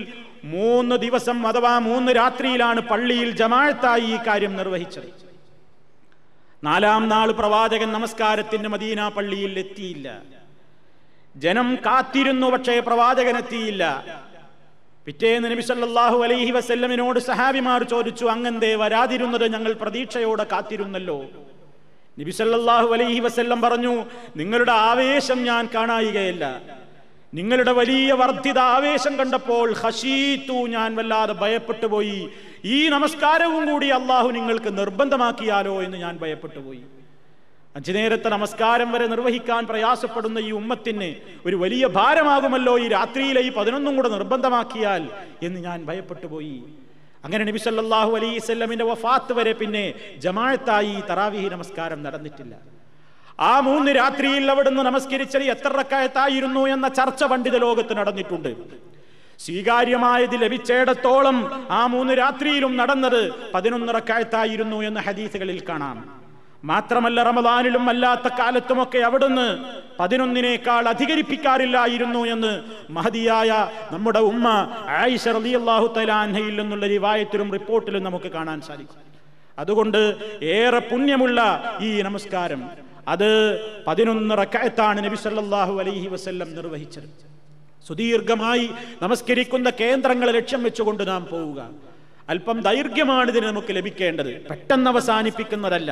[0.56, 5.10] മൂന്ന് ദിവസം അഥവാ മൂന്ന് രാത്രിയിലാണ് പള്ളിയിൽ ജമാഅത്തായി ഈ കാര്യം നിർവഹിച്ചത്.
[6.64, 10.08] നാലാം നാൾ പ്രവാചകൻ നമസ്കാരത്തിന് മദീന പള്ളിയിൽ എത്തിയില്ല.
[11.36, 13.84] ജനം കാത്തിരുന്നു പക്ഷേ പ്രവാചകൻ എത്തിയില്ല.
[15.08, 21.20] പിറ്റേന്ന് നബി സല്ലല്ലാഹു അലൈഹി വസല്ലമിനോട് സഹാബിമാർ ചോദിച്ചു അങ്ങന്തേ വരാതിരുന്നത് ഞങ്ങൾ പ്രതീക്ഷയോടെ കാത്തിരുന്നല്ലോ.
[22.18, 23.94] നബി സല്ലല്ലാഹു അലൈഹി വസല്ലം പറഞ്ഞു
[24.42, 26.46] നിങ്ങളുടെ ആവേശം ഞാൻ കാണായികയല്ല.
[27.38, 32.20] നിങ്ങളുടെ വലിയ വർദ്ധിത ആവേശം കണ്ടപ്പോൾ ഹഷീത്തു ഞാൻ വല്ലാതെ ഭയപ്പെട്ടു പോയി.
[32.66, 36.84] ഈ നമസ്കാരവും കൂടി അള്ളാഹു നിങ്ങൾക്ക് നിർബന്ധമാക്കിയാലോ എന്ന് ഞാൻ ഭയപ്പെട്ടു പോയി.
[37.78, 41.10] അഞ്ചു നേരത്തെ നമസ്കാരം വരെ നിർവഹിക്കാൻ പ്രയാസപ്പെടുന്ന ഈ ഉമ്മത്തിന്
[41.46, 45.04] ഒരു വലിയ ഭാരമാകുമല്ലോ ഈ രാത്രിയിലെ ഈ പതിനൊന്നും കൂടെ നിർബന്ധമാക്കിയാൽ
[45.44, 46.58] എന്ന് ഞാൻ ഭയപ്പെട്ടു പോയി.
[47.26, 47.62] അങ്ങനെ നബി
[48.18, 49.86] അലൈഹി സ്വല്ലമിന്റെ വഫാത്ത് വരെ പിന്നെ
[50.26, 52.56] ജമാഴത്തായി തറാവിഹി നമസ്കാരം നടന്നിട്ടില്ല.
[53.40, 58.56] ആ മൂന്ന് രാത്രിയിൽ അവിടുന്ന് നമസ്കരിച്ചത് എത്ര റക്കായത്തായിരുന്നു എന്ന ചർച്ച പണ്ഡിത ലോകത്ത് നടന്നിട്ടുണ്ട്.
[59.40, 66.18] സ്വീകാര്യമായത് ലഭിച്ചേടത്തോളം ആ മൂന്ന് രാത്രിയിലും നടന്നത് പതിനൊന്ന് റക്കായത്തായിരുന്നു എന്ന് ഹദീസുകളിൽ കാണാം.
[66.64, 69.58] മാത്രമല്ല റമദാനിലും അല്ലാത്ത കാലത്തുമൊക്കെ അവിടുന്ന്
[70.00, 74.48] പതിനൊന്നിനേക്കാൾ അധികരിപ്പിക്കാറില്ലായിരുന്നു എന്ന് മഹതിയായ നമ്മുടെ ഉമ്മ
[74.88, 79.02] ആയിഷ റളിയല്ലാഹു അള്ളാഹു അൻഹയിൽ നിന്നുള്ള റിവായത്തിലും റിപ്പോർട്ടിലും നമുക്ക് കാണാൻ സാധിക്കും.
[79.60, 81.40] അതുകൊണ്ട് ഏറെ പുണ്യമുള്ള
[81.82, 82.87] ഈ നമസ്കാരം.
[83.08, 83.30] അത്
[83.88, 87.10] പതിനൊന്ന് റക്കായത്താണ് നബി സല്ലാഹു അലൈഹി വസ്ല്ലം നിർവഹിച്ചത്.
[87.88, 88.70] സുദീർഘമായി
[89.02, 91.70] നമസ്കരിക്കുന്ന കേന്ദ്രങ്ങൾ ലക്ഷ്യം വെച്ചുകൊണ്ട് നാം പോവുക.
[92.30, 94.48] അല്പം ദൈർഘ്യമാണ് ഇതിന് നമുക്ക് ലഭിക്കേണ്ടത്.
[94.48, 95.92] പെട്ടെന്ന് അവസാനിപ്പിക്കുന്നതല്ല.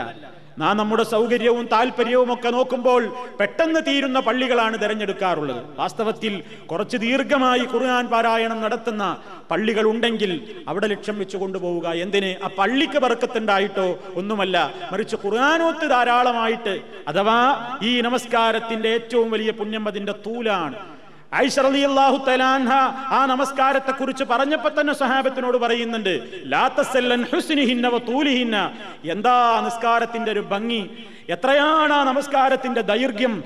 [0.58, 3.08] നാം നമ്മുടെ സൗകര്യവും താല്പര്യവും ഒക്കെ നോക്കുമ്പോൾ
[3.39, 5.64] പെട്ടെന്ന് തീരുന്ന പള്ളികളാണ് തിരഞ്ഞെടുക്കാറുള്ളത്.
[5.80, 9.18] വാസ്തവത്തിൽ കുറച്ച് ദീർഘമായി ഖുർആൻ പാരായണം നടത്തുന്ന
[9.51, 11.88] പള്ളികൾ ഉണ്ടെങ്കിൽ അവിടെ ലക്ഷ്യം വെച്ച് കൊണ്ടുപോവുക.
[11.89, 12.38] എന്തിനെ?
[12.43, 14.74] ആ പള്ളിക്ക് പറക്കത്തുണ്ടായിട്ടോ ഒന്നുമല്ല.
[14.91, 17.39] മറിച്ച് ഖുർആാനോത്ത് ധാരാളമായിട്ട് അഥവാ
[17.84, 20.94] ഈ നമസ്കാരത്തിന്റെ ഏറ്റവും വലിയ പുണ്യം അതിന്റെ തൂലാണ്.
[21.34, 22.71] ഐഷ റളിയല്ലാഹു തലാൻഹ
[23.13, 28.71] ആ നമസ്കാരത്തെ കുറിച്ച് പറഞ്ഞപ്പോൾ തന്നെ സഹാബത്തിനോട് പറയുന്നുണ്ട് ലാ തസല്ലൻ ഹുസ്നിഹിന്ന തൂലിഹിന്ന.
[29.05, 30.89] എന്താ നിസ്കാരത്തിന്റെ ഒരു ഭംഗി?
[31.30, 33.43] എത്രയാണ് ആ നമസ്കാരത്തിന്റെ ദൈർഘ്യം?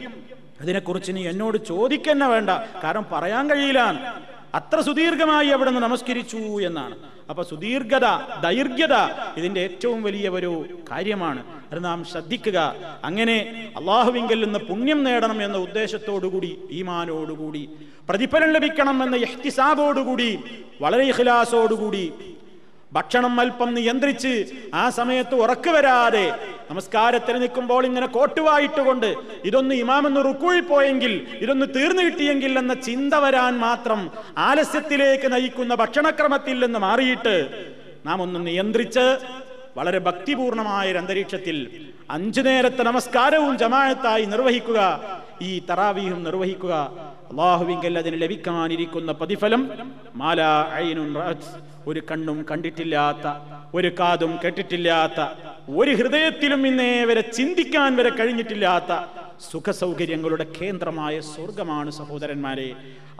[0.61, 2.49] അതിനെക്കുറിച്ച് നീ എന്നോട് ചോദിക്കന്നെ വേണ്ട
[2.83, 3.79] കാരണം പറയാൻ കഴിയില്ല.
[4.55, 6.95] അത്ര സുദീർഘമായി അവിടെ നിന്ന് നമസ്കരിച്ചു എന്നാണ്.
[7.29, 8.05] അപ്പൊ സുദീർഘത
[8.41, 8.93] ദൈർഘ്യത
[9.37, 11.58] ഇതിന്റെ ഏറ്റവും വലിയ ഒരു കാര്യമാണ്.
[11.71, 12.59] അത് നാം ശ്രദ്ധിക്കുക.
[13.03, 13.37] അങ്ങനെ
[13.77, 17.69] അള്ളാഹുവിങ്കിൽ നിന്ന് പുണ്യം നേടണം എന്ന ഉദ്ദേശത്തോടുകൂടി ഈമാനോടുകൂടി
[18.09, 20.29] പ്രതിഫലം ലഭിക്കണം എന്ന യഹ്തിസാബോടുകൂടി
[20.81, 22.13] വളരെ ഇഖ്ലാസോടുകൂടി
[22.91, 24.31] ഭക്ഷണം അല്പം നിയന്ത്രിച്ച്
[24.73, 26.23] ആ സമയത്ത് ഉറക്കു വരാതെ
[26.71, 29.15] നമസ്കാരത്തിന് നിൽക്കുമ്പോൾ ഇങ്ങനെ കോട്ടുവായിട്ടുകൊണ്ട്
[29.45, 34.01] ഇതൊന്ന് ഇമാമെന്ന് റുക്കുഴി പോയെങ്കിൽ ഇതൊന്ന് തീർന്നു കിട്ടിയെങ്കിൽ എന്ന ചിന്ത വരാൻ മാത്രം
[34.37, 37.35] ആലസ്യത്തിലേക്ക് നയിക്കുന്ന ഭക്ഷണക്രമത്തിൽ നിന്ന് മാറിയിട്ട്
[38.05, 39.05] നാം ഒന്ന് നിയന്ത്രിച്ച്
[39.77, 41.57] വളരെ ഭക്തിപൂർണമായ ഒരു അന്തരീക്ഷത്തിൽ
[42.09, 44.79] അഞ്ചു നേരത്തെ നമസ്കാരവും ജമാഅത്തായി നിർവഹിക്കുക
[45.41, 46.73] ഈ തറാവീഹും നിർവഹിക്കുക.
[47.31, 49.61] അള്ളാഹുവിങ്കൽ അതിന് ലഭിക്കാനിരിക്കുന്ന പ്രതിഫലം
[50.15, 50.39] മാല
[50.75, 51.11] ഐനുൻ
[51.87, 53.25] ഒരു കണ്ണും കണ്ടിട്ടില്ലാത്ത
[53.73, 55.19] ഒരു കാതും കേട്ടിട്ടില്ലാത്ത
[55.75, 58.91] ഒരു ഹൃദയത്തിലും ഇന്നേ വരെ ചിന്തിക്കാൻ വരെ കഴിഞ്ഞിട്ടില്ലാത്ത
[59.47, 62.69] സുഖസൗകര്യങ്ങളുടെ കേന്ദ്രമായ സ്വർഗമാണ് സഹോദരന്മാരെ.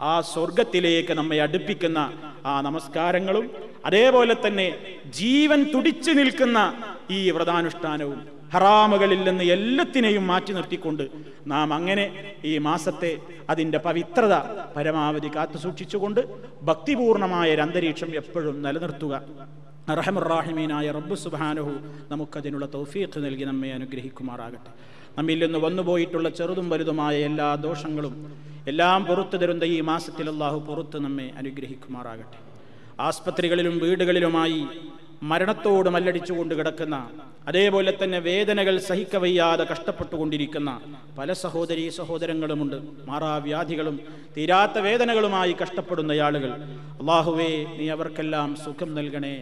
[0.00, 1.98] ആ സ്വർഗത്തിലേക്ക് നമ്മെ അടുപ്പിക്കുന്ന
[2.46, 3.46] ആ നമസ്കാരങ്ങളും
[3.84, 4.68] അതേപോലെ തന്നെ
[5.18, 6.58] ജീവൻ തുടിച്ചു നിൽക്കുന്ന
[7.10, 8.20] ഈ വ്രതാനുഷ്ഠാനവും
[8.54, 11.04] ഹറാമുകളിൽ നിന്ന് എല്ലാത്തിനെയും മാറ്റി നിർത്തിക്കൊണ്ട്
[11.46, 12.06] നാം അങ്ങനെ
[12.44, 13.12] ഈ മാസത്തെ
[13.50, 14.34] അതിന്റെ പവിത്രത
[14.76, 16.20] പരമാവധി കാത്തു സൂക്ഷിച്ചുകൊണ്ട്
[16.62, 19.22] ഭക്തിപൂർണമായ ഒരു അന്തരീക്ഷം എപ്പോഴും നിലനിർത്തുക.
[19.98, 21.72] റഹമുറാഹിമീനായ റബ്ബു സുബാനഹു
[22.10, 24.72] നമുക്കതിനുള്ള തൗഫീഖ് നൽകി നമ്മെ അനുഗ്രഹിക്കുമാറാകട്ടെ.
[25.20, 28.14] നമ്മിൽ നിന്ന് വന്നുപോയിട്ടുള്ള ചെറുതും വലുതുമായ എല്ലാ ദോഷങ്ങളും
[28.68, 32.38] എല്ലാം പുറത്തു തരുന്ന ഈ മാസത്തിൽ അള്ളാഹു പുറത്ത് നമ്മെ അനുഗ്രഹിക്കുമാറാകട്ടെ.
[33.00, 34.66] ആസ്പത്രികളിലും വീടുകളിലുമായി
[35.22, 36.96] മരണത്തോട് മല്ലടിച്ചുകൊണ്ട് കിടക്കുന്ന
[37.48, 40.80] അതേപോലെ തന്നെ വേദനകൾ സഹിക്കവയ്യാതെ കഷ്ടപ്പെട്ടുകൊണ്ടിരിക്കുന്ന
[41.18, 42.78] പല സഹോദരീ സഹോദരങ്ങളുമുണ്ട്.
[43.08, 44.00] മാറാവ്യാധികളും
[44.36, 46.52] തീരാത്ത വേദനകളുമായി കഷ്ടപ്പെടുന്ന ആളുകൾ
[47.00, 49.36] അള്ളാഹുവേ നീ അവർക്കെല്ലാം സുഖം നൽകണേ.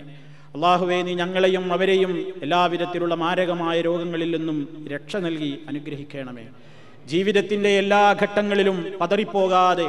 [0.59, 4.57] അള്ളാഹുവേ നീ ഞങ്ങളെയും അവരെയും എല്ലാവിധത്തിലുള്ള മാരകമായ രോഗങ്ങളിൽ നിന്നും
[4.93, 6.45] രക്ഷ നൽകി അനുഗ്രഹിക്കണമേ.
[7.07, 9.87] ജീവിതത്തിന്റെ എല്ലാ ഘട്ടങ്ങളിലും പതറിപ്പോകാതെ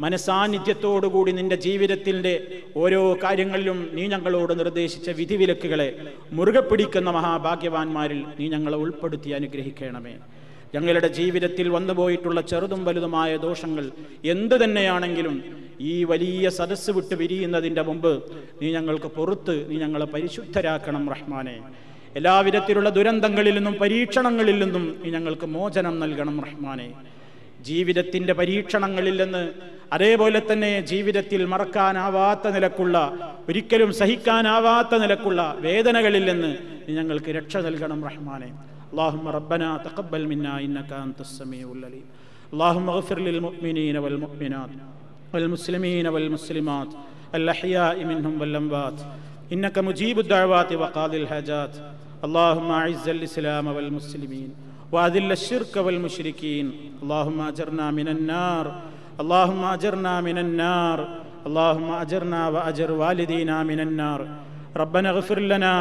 [0.00, 2.34] മനസാന്നിധ്യത്തോടുകൂടി നിന്റെ ജീവിതത്തിന്റെ
[2.76, 5.88] ഓരോ കാര്യങ്ങളിലും നീ ഞങ്ങളോട് നിർദ്ദേശിച്ച വിധിവിലക്കുകളെ
[6.32, 10.14] മുറുകെ പിടിക്കുന്ന മഹാഭാഗ്യവാന്മാരിൽ നീ ഞങ്ങളെ ഉൾപ്പെടുത്തി അനുഗ്രഹിക്കണമേ.
[10.74, 13.90] ഞങ്ങളുടെ ജീവിതത്തിൽ വന്നുപോയിട്ടുള്ള ചെറുതും വലുതുമായ ദോഷങ്ങൾ
[14.24, 18.11] എന്തു തന്നെയാണെങ്കിലും ഈ വലിയ സദസ്സ് വിട്ട് പിരിയുന്നതിൻ്റെ മുമ്പ്
[18.61, 21.55] നീ ഞങ്ങൾക്ക് പുറത്ത് നീ ഞങ്ങളെ പരിശുദ്ധരാക്കണം റഹ്മാനെ
[22.19, 26.87] എല്ലാവിധത്തിലുള്ള ദുരന്തങ്ങളിൽ നിന്നും പരീക്ഷണങ്ങളിൽ നിന്നും നീ ഞങ്ങൾക്ക് മോചനം നൽകണം റഹ്മാനെ
[27.67, 29.43] ജീവിതത്തിൻ്റെ പരീക്ഷണങ്ങളിൽ നിന്ന്
[29.95, 32.97] അതേപോലെ തന്നെ ജീവിതത്തിൽ മറക്കാനാവാത്ത നിലക്കുള്ള
[33.49, 36.51] ഒരിക്കലും സഹിക്കാനാവാത്ത നിലക്കുള്ള വേദനകളിൽ നിന്ന്
[36.87, 38.49] നീ ഞങ്ങൾക്ക് രക്ഷ നൽകണം റഹ്മാനെ
[38.91, 42.05] اللهم ربنا تقبل منا انك انت السميع العليم
[42.53, 44.71] اللهم اغفر للمؤمنين والمؤمنات
[45.34, 46.88] والمسلمين والمسلمات
[47.34, 49.00] الأحياء منهم والأموات.
[49.52, 51.76] إنك مجيب الدعوات وقاضي الحاجات.
[52.24, 54.48] اللهم أعز الإسلام والمسلمين
[54.92, 56.72] وأذل الشرك والمشركين.
[57.02, 58.82] اللهم أجرنا من النار.
[59.20, 60.98] اللهم أجرنا من النار.
[61.46, 64.28] اللهم أجرنا وأجر والدينا من النار.
[64.76, 65.74] ربنا اغفر لنا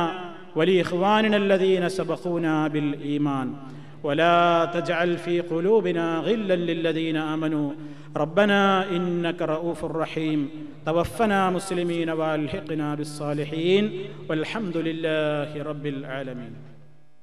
[0.55, 3.53] ولإخواننا الذين سبقونا بالإيمان.
[4.03, 7.71] ولا تجعل في قلوبنا غلا للذين آمنوا.
[8.17, 10.49] ربنا إنك رؤوف رحيم.
[10.85, 13.91] توفنا مسلمين وألحقنا بالصالحين.
[14.29, 16.70] والحمد لله رب العالمين.